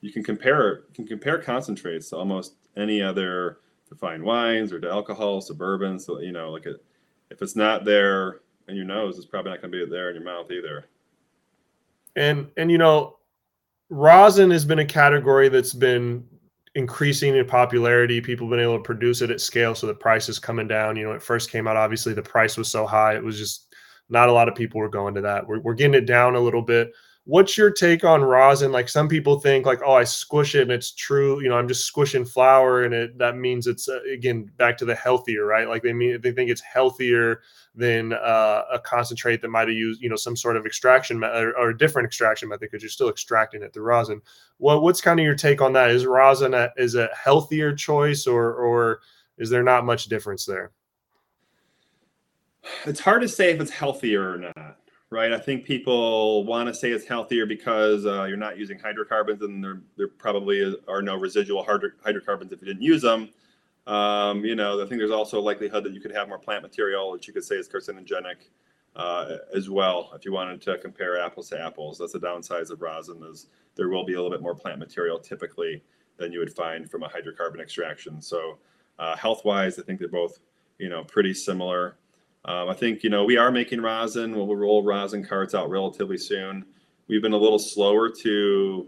[0.00, 3.58] you can compare you can compare concentrates to almost any other
[3.98, 6.06] fine wines or to alcohol, to bourbons.
[6.06, 6.84] So you know, like it,
[7.30, 10.14] if it's not there in your nose, it's probably not going to be there in
[10.14, 10.86] your mouth either
[12.16, 13.16] and and you know
[13.90, 16.24] rosin has been a category that's been
[16.74, 18.20] increasing in popularity.
[18.20, 20.96] People have been able to produce it at scale so the price is coming down.
[20.96, 23.74] You know it first came out obviously the price was so high it was just
[24.08, 25.46] not a lot of people were going to that.
[25.46, 26.92] We're, we're getting it down a little bit
[27.26, 28.70] what's your take on rosin?
[28.70, 31.68] Like some people think like oh i squish it and it's true you know i'm
[31.68, 35.68] just squishing flower and it that means it's uh, again back to the healthier right?
[35.68, 37.42] Like they mean they think it's healthier
[37.74, 41.44] than uh, a concentrate that might have used you know some sort of extraction method
[41.44, 44.22] or, or, a different extraction method because you're still extracting it through rosin.
[44.58, 45.90] What what's kind of your take on that?
[45.90, 49.00] Is rosin a, is a healthier choice or or
[49.36, 50.70] is there not much difference there?
[52.84, 54.78] It's hard to say if it's healthier or not
[55.10, 55.32] right?
[55.32, 59.62] I think people want to say it's healthier because uh, you're not using hydrocarbons, and
[59.62, 63.30] there there probably are no residual hydrocarbons if you didn't use them.
[63.86, 66.62] Um, you know, I think there's also a likelihood that you could have more plant
[66.62, 68.48] material, which you could say is carcinogenic
[68.96, 70.10] uh, as well.
[70.14, 73.88] If you wanted to compare apples to apples, that's the downsides of rosin is there
[73.88, 75.84] will be a little bit more plant material typically
[76.16, 78.20] than you would find from a hydrocarbon extraction.
[78.20, 78.58] So
[78.98, 80.40] uh, health-wise, I think they're both
[80.78, 81.96] you know pretty similar.
[82.46, 84.34] Um, I think you know we are making rosin.
[84.34, 86.64] We'll roll rosin carts out relatively soon.
[87.08, 88.86] We've been a little slower to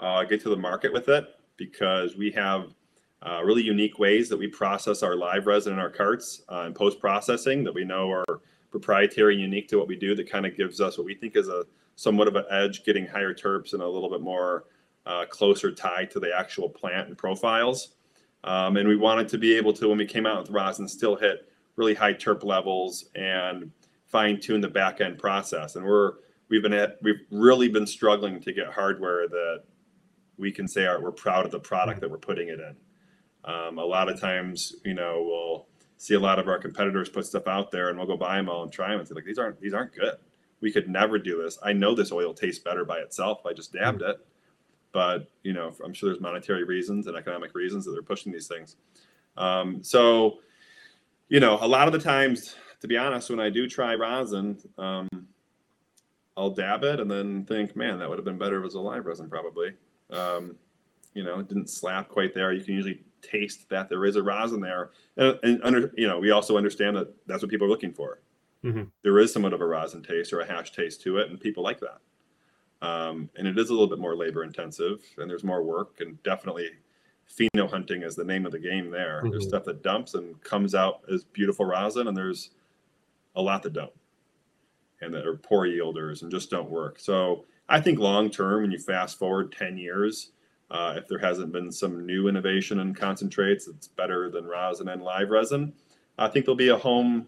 [0.00, 2.74] uh, get to the market with it because we have
[3.22, 6.74] uh, really unique ways that we process our live resin in our carts uh, and
[6.74, 8.40] post processing that we know are
[8.70, 10.14] proprietary and unique to what we do.
[10.14, 11.64] That kind of gives us what we think is a
[11.96, 14.64] somewhat of an edge, getting higher terps and a little bit more
[15.06, 17.94] uh, closer tie to the actual plant and profiles.
[18.44, 21.16] Um, and we wanted to be able to, when we came out with rosin, still
[21.16, 23.70] hit really high terp levels and
[24.06, 25.76] fine tune the back end process.
[25.76, 26.12] And we're
[26.48, 29.64] we've been at we've really been struggling to get hardware that
[30.36, 32.76] we can say are, we're proud of the product that we're putting it in.
[33.44, 35.66] Um, a lot of times, you know, we'll
[35.98, 38.48] see a lot of our competitors put stuff out there, and we'll go buy them
[38.48, 40.16] all and try them and say like these aren't these aren't good.
[40.60, 41.58] We could never do this.
[41.62, 43.44] I know this oil tastes better by itself.
[43.44, 44.16] I just dabbed it,
[44.92, 48.46] but you know, I'm sure there's monetary reasons and economic reasons that they're pushing these
[48.46, 48.76] things.
[49.36, 50.38] Um, so
[51.28, 54.58] you know, a lot of the times, to be honest, when I do try rosin,
[54.78, 55.08] um,
[56.36, 58.74] I'll dab it and then think, man, that would have been better if it was
[58.74, 59.72] a live resin, probably.
[60.10, 60.56] Um,
[61.14, 62.52] you know, it didn't slap quite there.
[62.52, 66.18] You can usually taste that there is a rosin there, and, and under, you know,
[66.18, 68.20] we also understand that that's what people are looking for.
[68.64, 68.84] Mm-hmm.
[69.02, 71.62] There is somewhat of a rosin taste or a hash taste to it, and people
[71.62, 72.00] like that.
[72.86, 76.22] Um, and it is a little bit more labor intensive, and there's more work, and
[76.22, 76.70] definitely
[77.30, 79.20] pheno hunting is the name of the game there.
[79.20, 79.30] Mm-hmm.
[79.30, 82.50] There's stuff that dumps and comes out as beautiful rosin, and there's
[83.36, 83.92] a lot that don't,
[85.00, 86.98] and that are poor yielders and just don't work.
[86.98, 90.30] So I think long term, when you fast forward 10 years,
[90.70, 95.02] uh, if there hasn't been some new innovation in concentrates that's better than rosin and
[95.02, 95.72] live resin,
[96.18, 97.26] I think there'll be a home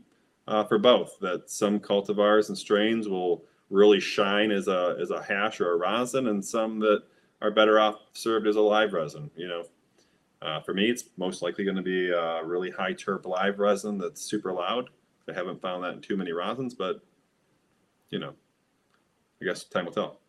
[0.49, 1.19] uh, for both.
[1.21, 5.77] That some cultivars and strains will really shine as a as a hash or a
[5.77, 7.03] rosin, and some that
[7.43, 9.31] are better off served as a live resin.
[9.37, 9.65] You know,
[10.43, 13.99] Uh, for me, it's most likely going to be a really high terp live resin
[13.99, 14.91] that's super loud.
[15.29, 17.01] I haven't found that in too many rosins, but
[18.11, 18.33] you know,
[19.41, 20.21] I guess time will tell.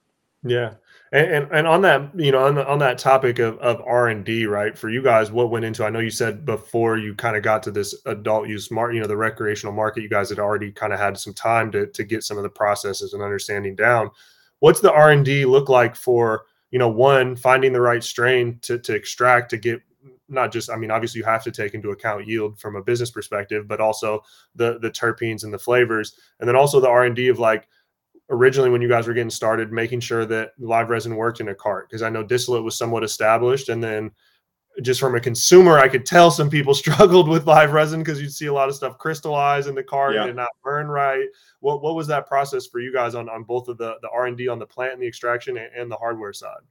[0.43, 0.76] Yeah,
[1.12, 4.08] and, and and, on that, you know, on, the, on that topic of, of R
[4.08, 4.78] and D, right?
[4.78, 5.84] For you guys, what went into?
[5.84, 9.02] I know you said before you kind of got to this adult use market, you
[9.02, 10.04] know, the recreational market.
[10.04, 12.50] You guys had already kind of had some time to to get some of the
[12.50, 14.12] processes and understanding down.
[14.60, 18.60] What's the R and D look like for you know one finding the right strain
[18.62, 19.82] to to extract to get
[20.30, 23.12] not just i mean obviously you have to take into account yield from a business
[23.12, 24.22] perspective but also
[24.56, 26.18] the the terpenes and the flavors.
[26.40, 27.68] And then also the r&d of like
[28.30, 31.56] originally when you guys were getting started making sure that live resin worked in a
[31.56, 33.70] cart because i know distillate was somewhat established.
[33.70, 34.12] And then
[34.84, 38.34] just from a consumer i could tell some people struggled with live resin because you'd
[38.34, 40.26] see a lot of stuff crystallize in the cart yeah.
[40.26, 41.28] and not burn right.
[41.62, 44.48] What, what was that process for you guys on, on both of the, the r&d
[44.48, 46.62] on the plant and the extraction and, and the hardware side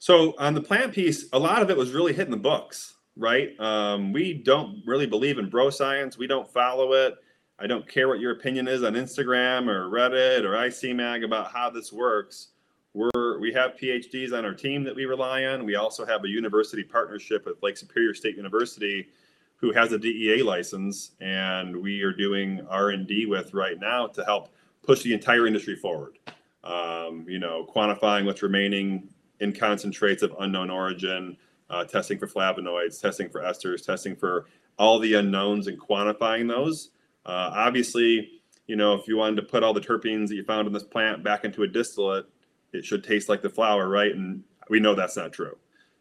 [0.00, 3.50] so on the plant piece, a lot of it was really hitting the books, right?
[3.60, 6.16] Um, we don't really believe in bro science.
[6.16, 7.16] We don't follow it.
[7.58, 11.68] I don't care what your opinion is on Instagram or Reddit or ICMag about how
[11.68, 12.48] this works.
[12.94, 15.66] We're we have PhDs on our team that we rely on.
[15.66, 19.10] We also have a university partnership with Lake Superior State University,
[19.56, 24.06] who has a DEA license, and we are doing R and D with right now
[24.06, 24.48] to help
[24.82, 26.18] push the entire industry forward.
[26.64, 29.10] Um, you know, quantifying what's remaining
[29.40, 31.36] in concentrates of unknown origin,
[31.70, 34.46] uh, testing for flavonoids, testing for esters, testing for
[34.78, 36.90] all the unknowns and quantifying those.
[37.26, 40.66] Uh, obviously, you know, if you wanted to put all the terpenes that you found
[40.66, 42.26] in this plant back into a distillate,
[42.72, 44.14] it should taste like the flower, right?
[44.14, 45.56] And we know that's not true.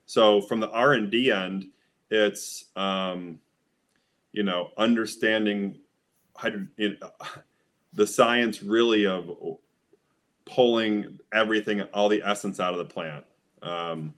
[0.05, 1.67] So from the R and D end,
[2.09, 3.39] it's um,
[4.31, 5.79] you know understanding
[7.93, 9.29] the science really of
[10.45, 13.25] pulling everything, all the essence out of the plant.
[13.61, 14.13] Um,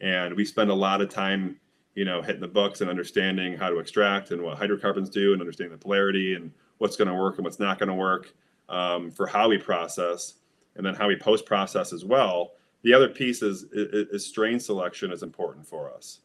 [0.00, 1.56] and we spend a lot of time,
[1.94, 5.40] you know, hitting the books and understanding how to extract and what hydrocarbons do and
[5.40, 8.34] understanding the polarity and what's going to work and what's not going to work
[8.68, 10.34] um, for how we process
[10.76, 12.52] and then how we post process as well.
[12.82, 16.20] The other piece is, is, is strain selection is important for us.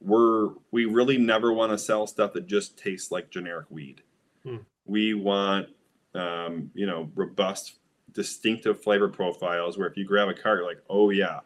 [0.00, 4.02] We're we really never want to sell stuff that just tastes like generic weed.
[4.42, 4.56] Hmm.
[4.84, 5.68] We want
[6.14, 7.74] um, you know robust,
[8.12, 11.40] distinctive flavor profiles where if you grab a cart, you're like, oh yeah,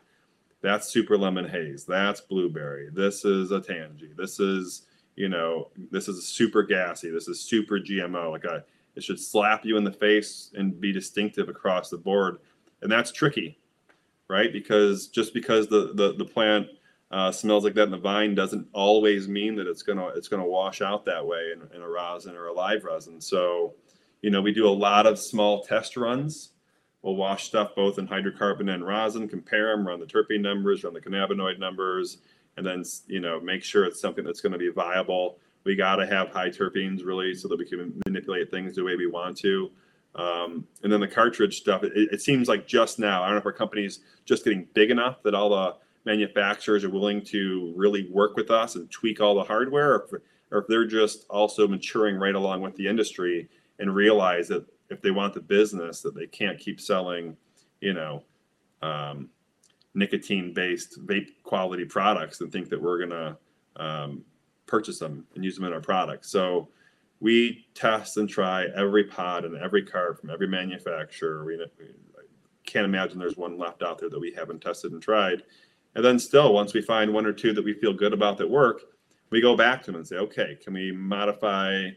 [0.67, 1.85] that's super lemon haze.
[1.85, 2.91] That's blueberry.
[2.93, 4.17] This is a Tangie.
[4.17, 7.09] This is, you know, this is super gassy.
[7.09, 8.33] This is super GMO.
[8.33, 8.65] Like a,
[8.97, 12.39] it should slap you in the face and be distinctive across the board.
[12.83, 13.61] And that's tricky,
[14.29, 14.53] right?
[14.53, 16.67] Because just because the the, the plant
[17.13, 20.45] uh, smells like that in the vine doesn't always mean that it's gonna it's gonna
[20.45, 23.21] wash out that way in, in a rosin or a live resin.
[23.21, 23.75] So,
[24.21, 26.51] you know, we do a lot of small test runs
[27.07, 30.93] We'll wash stuff both in hydrocarbon and rosin, compare them, run the terpene numbers, run
[30.93, 32.19] the cannabinoid numbers,
[32.57, 35.39] and then you know make sure it's something that's going to be viable.
[35.63, 38.97] We got to have high terpenes really so that we can manipulate things the way
[38.97, 39.71] we want to.
[40.17, 43.41] Um, and then the cartridge stuff, it, it, seems like just now, I don't know
[43.41, 48.11] if our company's just getting big enough that all the manufacturers are willing to really
[48.11, 51.69] work with us and tweak all the hardware, or if, or if they're just also
[51.69, 56.15] maturing right along with the industry and realize that if they want the business that
[56.15, 57.37] they can't keep selling,
[57.81, 58.23] you know,
[58.83, 59.29] um,
[59.95, 63.37] nicotine based vape quality products and think that we're going to
[63.77, 64.25] um,
[64.67, 66.31] purchase them and use them in our products.
[66.31, 66.69] So
[67.21, 71.45] we test and try every pod and every card from every manufacturer.
[71.45, 71.87] We, we
[72.65, 75.45] can't imagine there's one left out there that we haven't tested and tried.
[75.95, 78.51] And then still, once we find one or two that we feel good about that
[78.51, 78.83] work,
[79.31, 81.89] we go back to them and say, okay, can we modify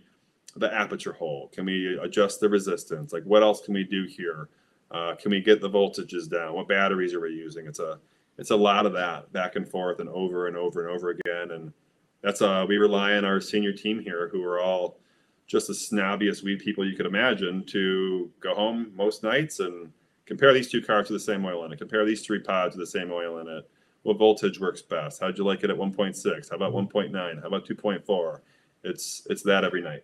[0.56, 1.50] the aperture hole?
[1.54, 3.14] Can we adjust the resistance?
[3.14, 4.50] Like, what else can we do here?
[4.92, 6.54] Uh, can we get the voltages down?
[6.54, 7.68] What batteries are we using?
[7.68, 8.00] It's a
[8.38, 11.52] it's a lot of that back and forth and over and over and over again.
[11.52, 11.74] And
[12.22, 14.98] that's uh we rely on our senior team here who are all
[15.46, 19.92] just the snobbiest weed people you could imagine to go home most nights and
[20.26, 22.80] compare these two cars to the same oil in it, compare these three pods to
[22.80, 23.70] the same oil in it.
[24.04, 25.20] What voltage works best?
[25.20, 26.50] How'd you like it at 1.6?
[26.50, 27.42] How about 1.9?
[27.42, 28.40] How about 2.4?
[28.84, 30.04] It's it's that every night.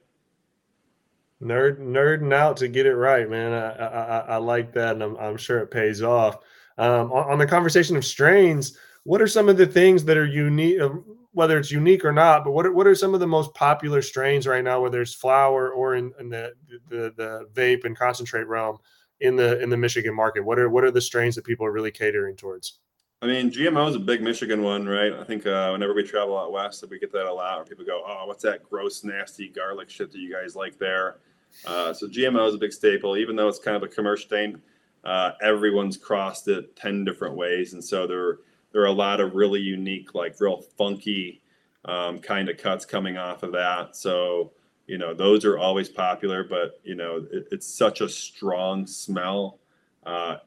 [1.45, 3.53] Nerd nerding out to get it right, man.
[3.53, 6.37] I I, I like that, and I'm, I'm sure it pays off.
[6.77, 10.25] Um, on, on, the conversation of strains, what are some of the things that are
[10.25, 10.89] unique, uh,
[11.31, 12.43] whether it's unique or not?
[12.43, 15.13] But what are, what are some of the most popular strains right now, whether it's
[15.13, 16.53] flower or in, in the,
[16.89, 18.79] the the vape and concentrate realm
[19.21, 20.43] in the in the Michigan market?
[20.43, 22.79] What are what are the strains that people are really catering towards?
[23.21, 25.13] I mean, GMO is a big Michigan one, right?
[25.13, 27.85] I think uh, whenever we travel out west, we get that a lot, where people
[27.85, 31.17] go, "Oh, what's that gross, nasty garlic shit that you guys like there?"
[31.65, 34.61] Uh, so GMO is a big staple, even though it's kind of a commercial thing.
[35.03, 38.39] Uh, everyone's crossed it ten different ways, and so there
[38.75, 41.41] there are a lot of really unique, like real funky
[41.85, 43.95] um, kind of cuts coming off of that.
[43.95, 44.51] So,
[44.85, 49.59] you know, those are always popular, but, you know, it, it's such a strong smell
[50.05, 50.37] uh,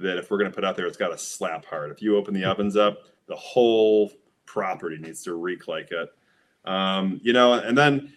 [0.00, 1.92] that if we're going to put out there, it's got to slap hard.
[1.92, 4.10] If you open the ovens up, the whole
[4.46, 6.08] property needs to reek like it.
[6.64, 8.12] Um, you know, and then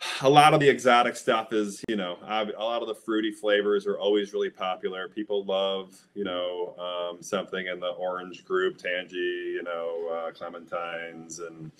[0.22, 3.86] a lot of the exotic stuff is, you know, a lot of the fruity flavors
[3.86, 5.08] are always really popular.
[5.08, 11.40] People love, you know, um, something in the orange group, Tangie, you know, uh, clementines
[11.46, 11.72] and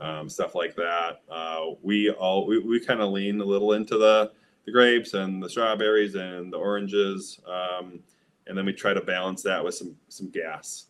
[0.00, 1.22] um, stuff like that.
[1.30, 4.32] Uh, we all we, we kind of lean a little into the
[4.64, 8.00] the grapes and the strawberries and the oranges, um,
[8.46, 10.86] and then we try to balance that with some some gas.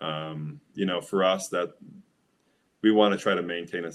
[0.00, 1.74] Um, you know, for us, that
[2.86, 3.88] we want to try to maintain a,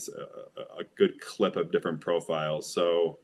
[0.77, 2.69] a, good clip of different profiles.
[2.71, 3.19] So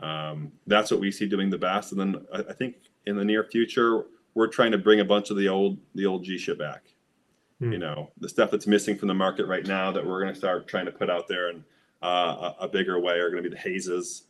[0.00, 1.92] um, that's what we see doing the best.
[1.92, 2.76] And then I, I, think
[3.06, 6.22] in the near future, we're trying to bring a bunch of the old the old
[6.22, 6.82] G shit back.
[7.60, 7.72] Hmm.
[7.72, 10.38] You know, the stuff that's missing from the market right now that we're going to
[10.38, 11.64] start trying to put out there in
[12.02, 14.24] uh, a, a, bigger way are going to be the hazes.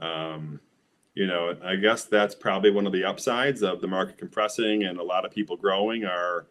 [0.00, 0.58] Um,
[1.14, 4.98] you know, I guess that's probably one of the upsides of the market compressing and
[4.98, 6.48] a lot of people growing are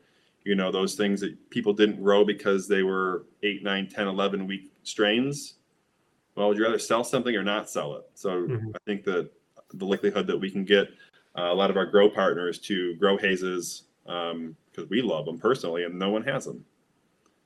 [0.49, 4.47] you know those things that people didn't grow because they were 8 9 10 11
[4.47, 5.57] week strains.
[6.33, 8.05] Well would you rather sell something or not sell it?
[8.15, 8.71] So mm-hmm.
[8.75, 9.29] i think that
[9.75, 10.87] the likelihood that we can get
[11.37, 15.37] uh, a lot of our grow partners to grow hazes because um, we love them
[15.37, 16.65] personally and no one has them.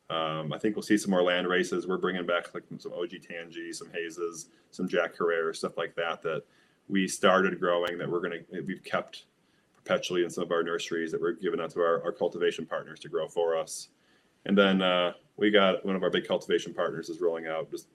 [0.09, 1.85] Um, i think we'll see some more land races.
[1.85, 6.21] We're bringing back like some og Tangie some hazes some jack Herer, stuff like that
[6.21, 6.43] that
[6.87, 9.25] we started growing that we're going to we've kept
[9.83, 12.99] perpetually in some of our nurseries that we're giving out to our, our cultivation partners
[13.01, 13.89] to grow for us.
[14.45, 17.87] And then uh, we got one of our big cultivation partners is rolling out just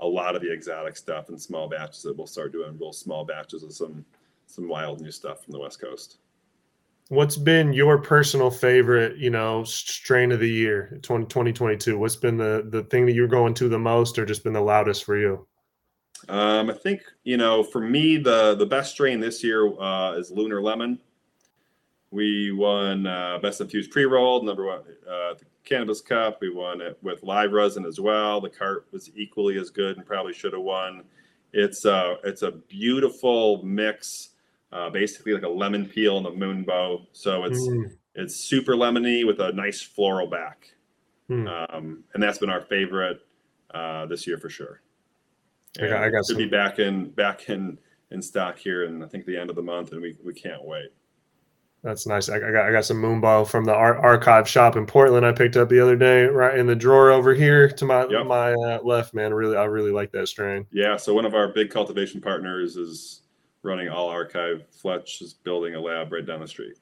[0.00, 3.24] a lot of the exotic stuff in small batches that we'll start doing real small
[3.24, 4.04] batches of some
[4.46, 6.18] some wild new stuff from the West Coast.
[7.10, 11.98] What's been your personal favorite, you know, strain of the year, 20, 2022?
[11.98, 14.60] What's been the the thing that you're going to the most or just been the
[14.60, 15.46] loudest for you?
[16.28, 20.30] Um, I think, you know, for me, the the best strain this year uh, is
[20.30, 20.98] Lunar Lemon.
[22.10, 26.38] We won uh, Best Infused Pre Rolled, number one, uh, the Cannabis Cup.
[26.40, 28.40] We won it with live resin as well.
[28.40, 31.04] The cart was equally as good and probably should have won.
[31.52, 34.30] It's uh, it's a beautiful mix,
[34.72, 37.06] uh, basically like a lemon peel and a Moonbow.
[37.12, 37.90] So it's mm.
[38.14, 40.72] it's super lemony with a nice floral back,
[41.30, 41.74] mm.
[41.74, 43.20] um, and that's been our favorite
[43.72, 44.80] uh, this year for sure.
[45.78, 46.36] And I got, I got to some...
[46.38, 47.78] be back in back in
[48.10, 50.64] in stock here, and I think the end of the month, and we we can't
[50.64, 50.90] wait.
[51.82, 52.28] That's nice.
[52.28, 55.24] I, I, got I got some Moonbow from the ar- archive shop in Portland.
[55.24, 58.26] I picked up the other day, right in the drawer over here to my yep.
[58.26, 59.14] my uh, left.
[59.14, 60.66] Man, really, I really like that strain.
[60.72, 60.96] Yeah.
[60.96, 63.22] So one of our big cultivation partners is
[63.62, 64.64] running all archive.
[64.72, 66.78] Fletch is building a lab right down the street.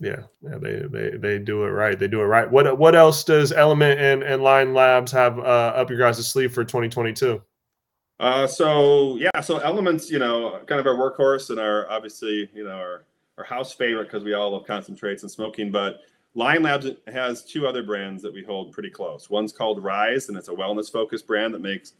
[0.00, 1.98] Yeah, yeah, they they they do it right.
[1.98, 2.48] They do it right.
[2.48, 6.52] What what else does Element and and Lion Labs have uh, up your guys' sleeve
[6.52, 7.42] for 2022?
[8.20, 12.64] Uh, so yeah, so Elements, you know, kind of our workhorse and our obviously, you
[12.64, 13.04] know, our
[13.38, 15.70] our house favorite because we all love concentrates and smoking.
[15.70, 16.00] But
[16.34, 19.30] Lion Labs has two other brands that we hold pretty close.
[19.30, 21.94] One's called Rise, and it's a wellness focused brand that makes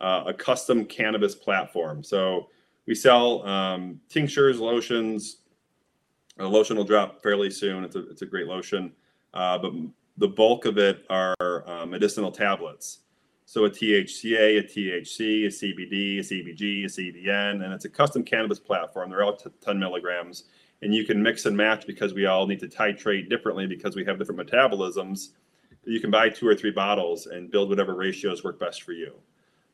[0.00, 2.02] uh, a custom cannabis platform.
[2.02, 2.48] So
[2.86, 5.38] we sell um, tinctures, lotions.
[6.38, 7.84] A lotion will drop fairly soon.
[7.84, 8.92] It's a, it's a great lotion.
[9.32, 9.72] Uh, but
[10.16, 13.00] the bulk of it are uh, medicinal tablets.
[13.46, 18.22] So a THCA, a THC, a CBD, a CBG, a CBN, and it's a custom
[18.22, 19.10] cannabis platform.
[19.10, 20.44] They're all t- 10 milligrams
[20.84, 24.04] and you can mix and match because we all need to titrate differently because we
[24.04, 25.30] have different metabolisms.
[25.84, 29.14] You can buy two or three bottles and build whatever ratios work best for you.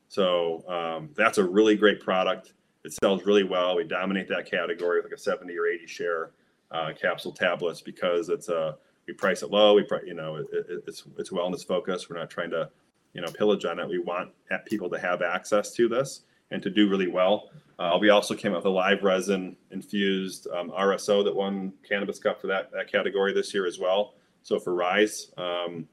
[0.08, 2.52] So um, that's a really great product.
[2.84, 3.76] It sells really well.
[3.76, 6.30] We dominate that category with like a 70 or 80 share
[6.70, 9.74] uh, capsule tablets because it's a we price it low.
[9.74, 12.08] We you know it, it, it's it's wellness focused.
[12.08, 12.70] We're not trying to
[13.14, 13.88] you know pillage on it.
[13.88, 14.30] We want
[14.66, 17.50] people to have access to this and to do really well.
[17.78, 22.18] Uh, we also came up with a live resin infused um, RSO that won Cannabis
[22.18, 24.14] Cup for that, that category this year as well.
[24.42, 25.88] So for Rise, um,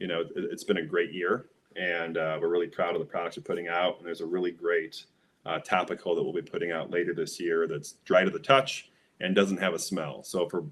[0.00, 1.46] you know, it, has been a great year
[1.76, 3.98] and uh, we're really proud of the products we're putting out.
[3.98, 5.04] And there's a really great
[5.46, 8.90] uh, topical that we'll be putting out later this year that's dry to the touch
[9.20, 10.24] and doesn't have a smell.
[10.24, 10.64] So for,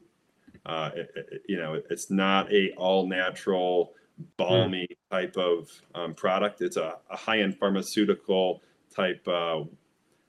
[0.66, 3.94] uh, it, it, you know, it's not a all natural
[4.36, 5.10] balmy mm.
[5.10, 6.60] type of um, product.
[6.60, 8.62] It's a, a high end pharmaceutical
[8.94, 9.64] type uh,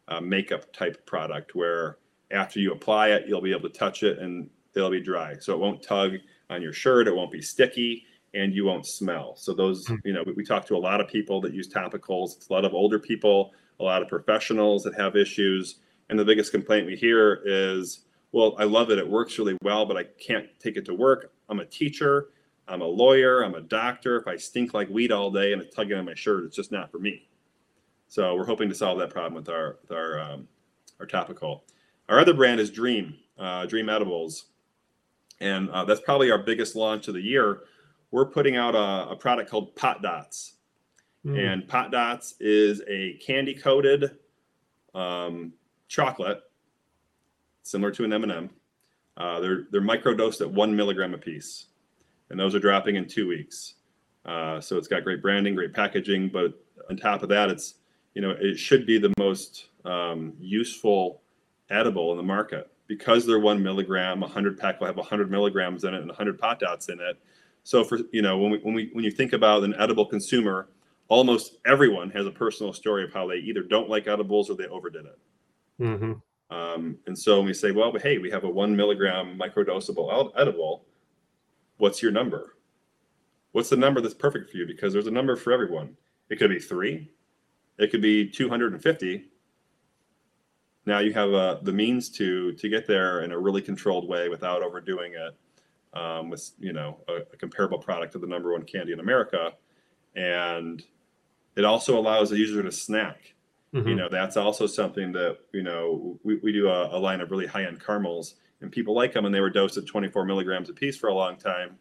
[0.08, 1.98] uh, makeup type product where
[2.32, 5.36] after you apply it, you'll be able to touch it and it'll be dry.
[5.40, 6.14] So it won't tug
[6.50, 9.36] on your shirt, it won't be sticky, and you won't smell.
[9.38, 9.96] So those, hmm.
[10.04, 12.36] you know, we, we talk to a lot of people that use topicals.
[12.38, 15.80] It's a lot of older people, a lot of professionals that have issues.
[16.10, 18.98] And the biggest complaint we hear is, well, I love it.
[18.98, 21.32] It works really well, but I can't take it to work.
[21.50, 22.30] I'm a teacher.
[22.70, 24.18] I'm a lawyer, I'm a doctor.
[24.18, 26.72] If I stink like weed all day and it's tugging on my shirt, it's just
[26.72, 27.28] not for me.
[28.08, 30.48] So we're hoping to solve that problem with our with our um,
[31.00, 31.64] our topical.
[32.08, 34.46] Our other brand is Dream uh, Dream Edibles,
[35.40, 37.62] and uh, that's probably our biggest launch of the year.
[38.12, 40.56] We're putting out a, a product called Pot Dots,
[41.26, 41.38] mm.
[41.38, 44.18] and Pot Dots is a candy coated
[44.96, 45.54] um,
[45.88, 46.42] chocolate,
[47.64, 48.50] similar to an M and m
[49.20, 51.66] uh, they're they're microdosed at one milligram a piece,
[52.30, 53.76] and those are dropping in two weeks.
[54.26, 56.54] Uh, so it's got great branding, great packaging, but
[56.90, 57.76] on top of that, it's
[58.14, 61.22] you know it should be the most um, useful
[61.70, 64.24] edible in the market because they're one milligram.
[64.24, 67.18] A hundred pack will have hundred milligrams in it and hundred pot dots in it.
[67.64, 70.68] So for you know when we when we when you think about an edible consumer,
[71.08, 74.68] almost everyone has a personal story of how they either don't like edibles or they
[74.68, 75.20] overdid it.
[75.82, 76.14] Mm-hmm.
[76.56, 80.86] Um, and so when we say, well, hey, we have a one milligram microdosable edible,
[81.80, 82.56] what's your number?
[83.52, 84.68] What's the number that's perfect for you?
[84.68, 85.98] Because there's a number for everyone.
[86.30, 87.10] It could be three,
[87.80, 89.26] it could be 250.
[90.86, 94.30] Now you have uh, the means to to get there in a really controlled way
[94.30, 98.64] without overdoing it, um, with you know a, a comparable product to the number one
[98.64, 99.54] candy in America,
[100.16, 100.84] and
[101.56, 103.34] it also allows the user to snack
[103.74, 103.88] Mm-hmm.
[103.88, 107.30] You know, that's also something that, you know, we, we do a, a line of
[107.30, 110.70] really high end caramels and people like them and they were dosed at 24 milligrams
[110.70, 111.78] a piece for a long time.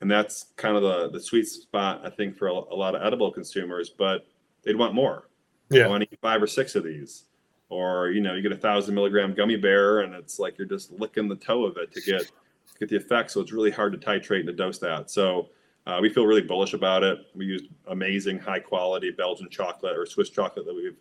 [0.00, 3.02] And that's kind of the, the sweet spot, I think, for a, a lot of
[3.02, 4.26] edible consumers, but
[4.62, 5.28] they'd want more.
[5.70, 5.84] Yeah.
[5.84, 7.24] I want to eat five or six of these.
[7.68, 10.92] Or, you know, you get a thousand milligram gummy bear and it's like you're just
[10.92, 12.30] licking the toe of it to get
[12.78, 13.30] get the effect.
[13.30, 15.10] So it's really hard to titrate and to dose that.
[15.10, 15.48] So
[15.86, 17.18] uh, we feel really bullish about it.
[17.34, 20.96] We used amazing, high quality Belgian chocolate or Swiss chocolate that we've,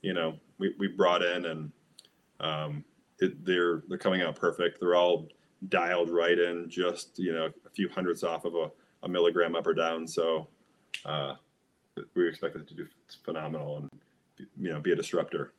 [0.00, 1.72] you know, we, we brought in, and
[2.40, 2.84] um,
[3.20, 4.80] it, they're they're coming out perfect.
[4.80, 5.28] They're all
[5.68, 8.70] dialed right in, just you know, a few hundredths off of a,
[9.02, 10.06] a milligram up or down.
[10.06, 10.48] So
[11.04, 11.34] uh,
[12.14, 12.86] we expect it to do
[13.24, 13.90] phenomenal and
[14.60, 15.52] you know be a disruptor.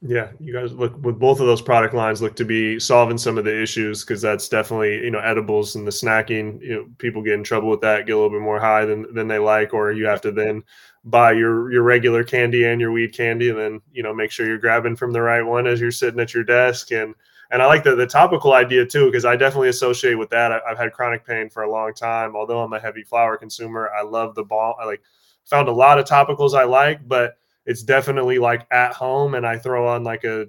[0.00, 3.36] Yeah, you guys look with both of those product lines look to be solving some
[3.36, 6.62] of the issues because that's definitely you know edibles and the snacking.
[6.62, 9.12] You know, people get in trouble with that, get a little bit more high than
[9.12, 10.62] than they like, or you have to then
[11.02, 14.46] buy your your regular candy and your weed candy, and then you know make sure
[14.46, 16.92] you're grabbing from the right one as you're sitting at your desk.
[16.92, 17.12] And
[17.50, 20.52] and I like the the topical idea too because I definitely associate with that.
[20.52, 22.36] I, have had chronic pain for a long time.
[22.36, 24.76] Although I'm a heavy flower consumer, I love the ball.
[24.80, 25.02] I like
[25.44, 27.36] found a lot of topicals I like, but
[27.68, 30.46] it's definitely like at home and I throw on like a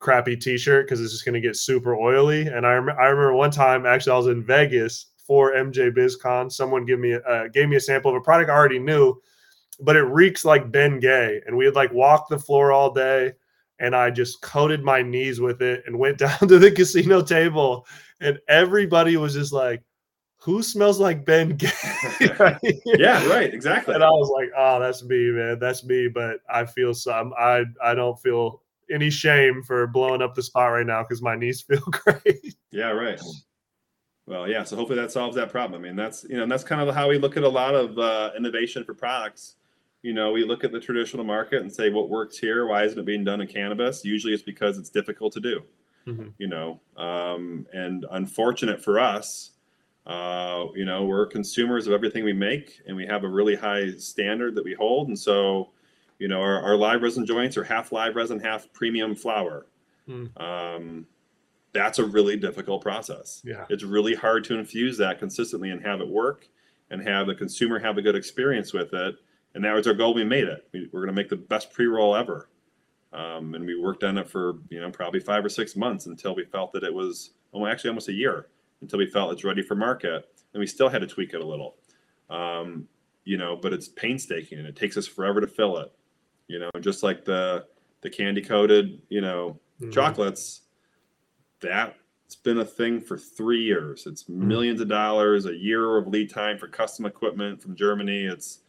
[0.00, 2.48] crappy t-shirt because it's just going to get super oily.
[2.48, 6.50] And I, rem- I remember one time actually I was in Vegas for MJ BizCon.
[6.50, 9.14] Someone give me uh, gave me a sample of a product I already knew,
[9.78, 11.40] but it reeks like Ben Gay.
[11.46, 13.32] And we had like walked the floor all day
[13.78, 17.86] and I just coated my knees with it and went down to the casino table
[18.20, 19.84] and everybody was just like,
[20.38, 21.58] who smells like Ben
[22.38, 22.58] right?
[22.84, 23.94] yeah, right, exactly.
[23.94, 25.58] And I was like, oh, that's me, man.
[25.58, 26.08] That's me.
[26.08, 30.72] But I feel some I I don't feel any shame for blowing up the spot
[30.72, 32.56] right now because my knees feel great.
[32.70, 33.20] Yeah, right.
[34.26, 34.64] Well, yeah.
[34.64, 35.80] So hopefully that solves that problem.
[35.80, 37.98] I mean, that's you know, that's kind of how we look at a lot of
[37.98, 39.56] uh, innovation for products.
[40.02, 42.66] You know, we look at the traditional market and say, what works here?
[42.66, 44.04] Why isn't it being done in cannabis?
[44.04, 45.62] Usually, it's because it's difficult to do.
[46.06, 46.28] Mm-hmm.
[46.38, 49.52] You know, um, and unfortunate for us,
[50.06, 53.90] uh, you know, we're consumers of everything we make, and we have a really high
[53.96, 55.08] standard that we hold.
[55.08, 55.70] And so,
[56.18, 59.66] you know, our, our live resin joints are half live resin, half premium flower.
[60.08, 60.40] Mm.
[60.40, 61.06] Um,
[61.72, 63.42] that's a really difficult process.
[63.44, 66.46] Yeah, it's really hard to infuse that consistently and have it work,
[66.90, 69.16] and have the consumer have a good experience with it.
[69.54, 70.14] And that was our goal.
[70.14, 70.68] We made it.
[70.72, 72.48] We, are going to make the best pre-roll ever.
[73.12, 76.36] Um, and we worked on it for you know probably five or six months until
[76.36, 78.46] we felt that it was well, actually almost a year
[78.80, 80.28] until we felt it's ready for market.
[80.52, 81.76] And we still had to tweak it a little,
[82.30, 82.86] um,
[83.24, 85.92] you know, but it's painstaking and it takes us forever to fill it,
[86.48, 87.66] you know, just like the,
[88.00, 89.90] the candy coated, you know, mm-hmm.
[89.90, 90.62] chocolates,
[91.60, 94.06] that's been a thing for three years.
[94.06, 94.48] It's mm-hmm.
[94.48, 98.24] millions of dollars, a year of lead time for custom equipment from Germany.
[98.24, 98.60] It's,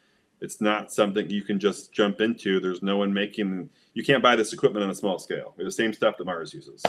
[0.41, 2.59] it's not something you can just jump into.
[2.59, 5.53] There's no one making, you can't buy this equipment on a small scale.
[5.57, 6.83] It's the same stuff that Mars uses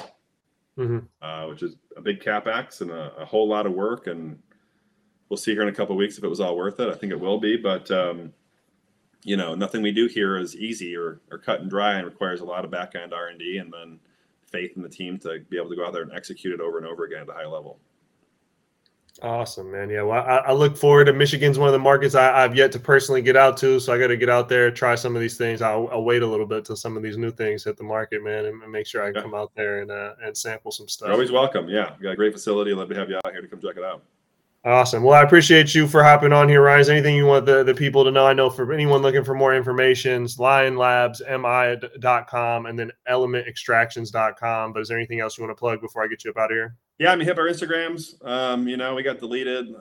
[0.78, 0.98] mm-hmm.
[1.20, 4.06] uh, which is a big capex and a, a, whole lot of work.
[4.06, 4.38] And
[5.28, 6.88] we'll see here in a couple weeks if it was all worth it.
[6.88, 8.32] I think it will be, but um,
[9.24, 12.40] you know, nothing we do here is easy or, or cut and dry, and requires
[12.40, 13.98] a lot of back end R and D, and then
[14.50, 16.78] faith in the team to be able to go out there and execute it over
[16.78, 17.78] and over again at a high level.
[19.20, 19.90] Awesome, man.
[19.90, 22.70] Yeah, well, I, I, look forward to Michigan's one of the markets I, have yet
[22.70, 25.20] to personally get out to, so I got to get out there, try some of
[25.20, 25.60] these things.
[25.60, 28.22] I'll, I'll, wait a little bit till some of these new things hit the market,
[28.22, 29.20] man, and, and make sure I yeah.
[29.20, 31.06] come out there and uh, and sample some stuff.
[31.06, 31.68] You're always welcome.
[31.68, 32.72] Yeah, we got a great facility.
[32.72, 34.04] Love to have you out here to come check it out.
[34.64, 35.02] Awesome.
[35.02, 36.80] Well, I appreciate you for hopping on here, Ryan.
[36.80, 38.26] Is anything you want the, the people to know?
[38.26, 44.72] I know for anyone looking for more information, lionlabsmi.com and then elementextractions.com.
[44.72, 46.50] But is there anything else you want to plug before I get you up out
[46.50, 46.76] of here?
[46.98, 48.24] Yeah, I mean, hit our Instagrams.
[48.26, 49.74] Um, you know, we got deleted.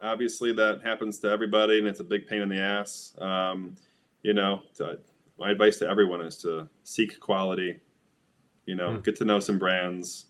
[0.00, 3.14] Obviously, that happens to everybody, and it's a big pain in the ass.
[3.18, 3.76] Um,
[4.22, 4.98] you know, to,
[5.38, 7.80] my advice to everyone is to seek quality.
[8.66, 9.04] You know, mm.
[9.04, 10.26] get to know some brands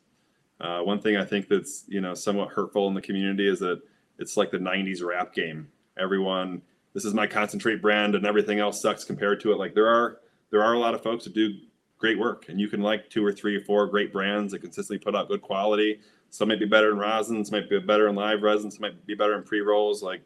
[0.60, 3.80] uh, one thing I think that's you know somewhat hurtful in the community is that
[4.18, 5.68] it's like the '90s rap game.
[5.98, 6.62] Everyone,
[6.94, 9.58] this is my concentrate brand, and everything else sucks compared to it.
[9.58, 11.54] Like there are there are a lot of folks that do
[11.98, 14.98] great work, and you can like two or three or four great brands that consistently
[14.98, 16.00] put out good quality.
[16.30, 19.34] Some might be better in rosins, might be better in live resins, might be better
[19.34, 20.02] in pre rolls.
[20.02, 20.22] Like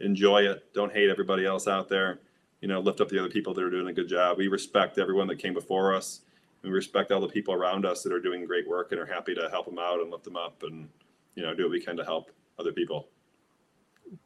[0.00, 0.72] enjoy it.
[0.72, 2.20] Don't hate everybody else out there.
[2.60, 4.38] You know, lift up the other people that are doing a good job.
[4.38, 6.20] We respect everyone that came before us
[6.62, 9.34] we respect all the people around us that are doing great work and are happy
[9.34, 10.88] to help them out and lift them up and
[11.34, 13.08] you know do what we can to help other people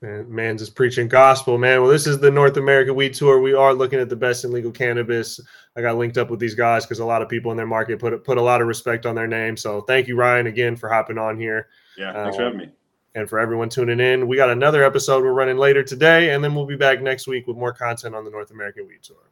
[0.00, 1.82] man, man's just preaching gospel man.
[1.82, 3.40] Well this is the north america weed tour.
[3.40, 5.40] We are looking at the best in legal cannabis.
[5.76, 7.98] I got linked up with these guys because a lot of people in their market
[7.98, 9.56] put put a lot of respect on their name.
[9.56, 11.68] So thank you ryan again for hopping on here.
[11.96, 12.68] Yeah thanks um, for having me.
[13.14, 14.26] and for everyone tuning in.
[14.26, 17.46] We got another episode we're running later today and then we'll be back next week
[17.46, 19.30] with more content on the north american weed tour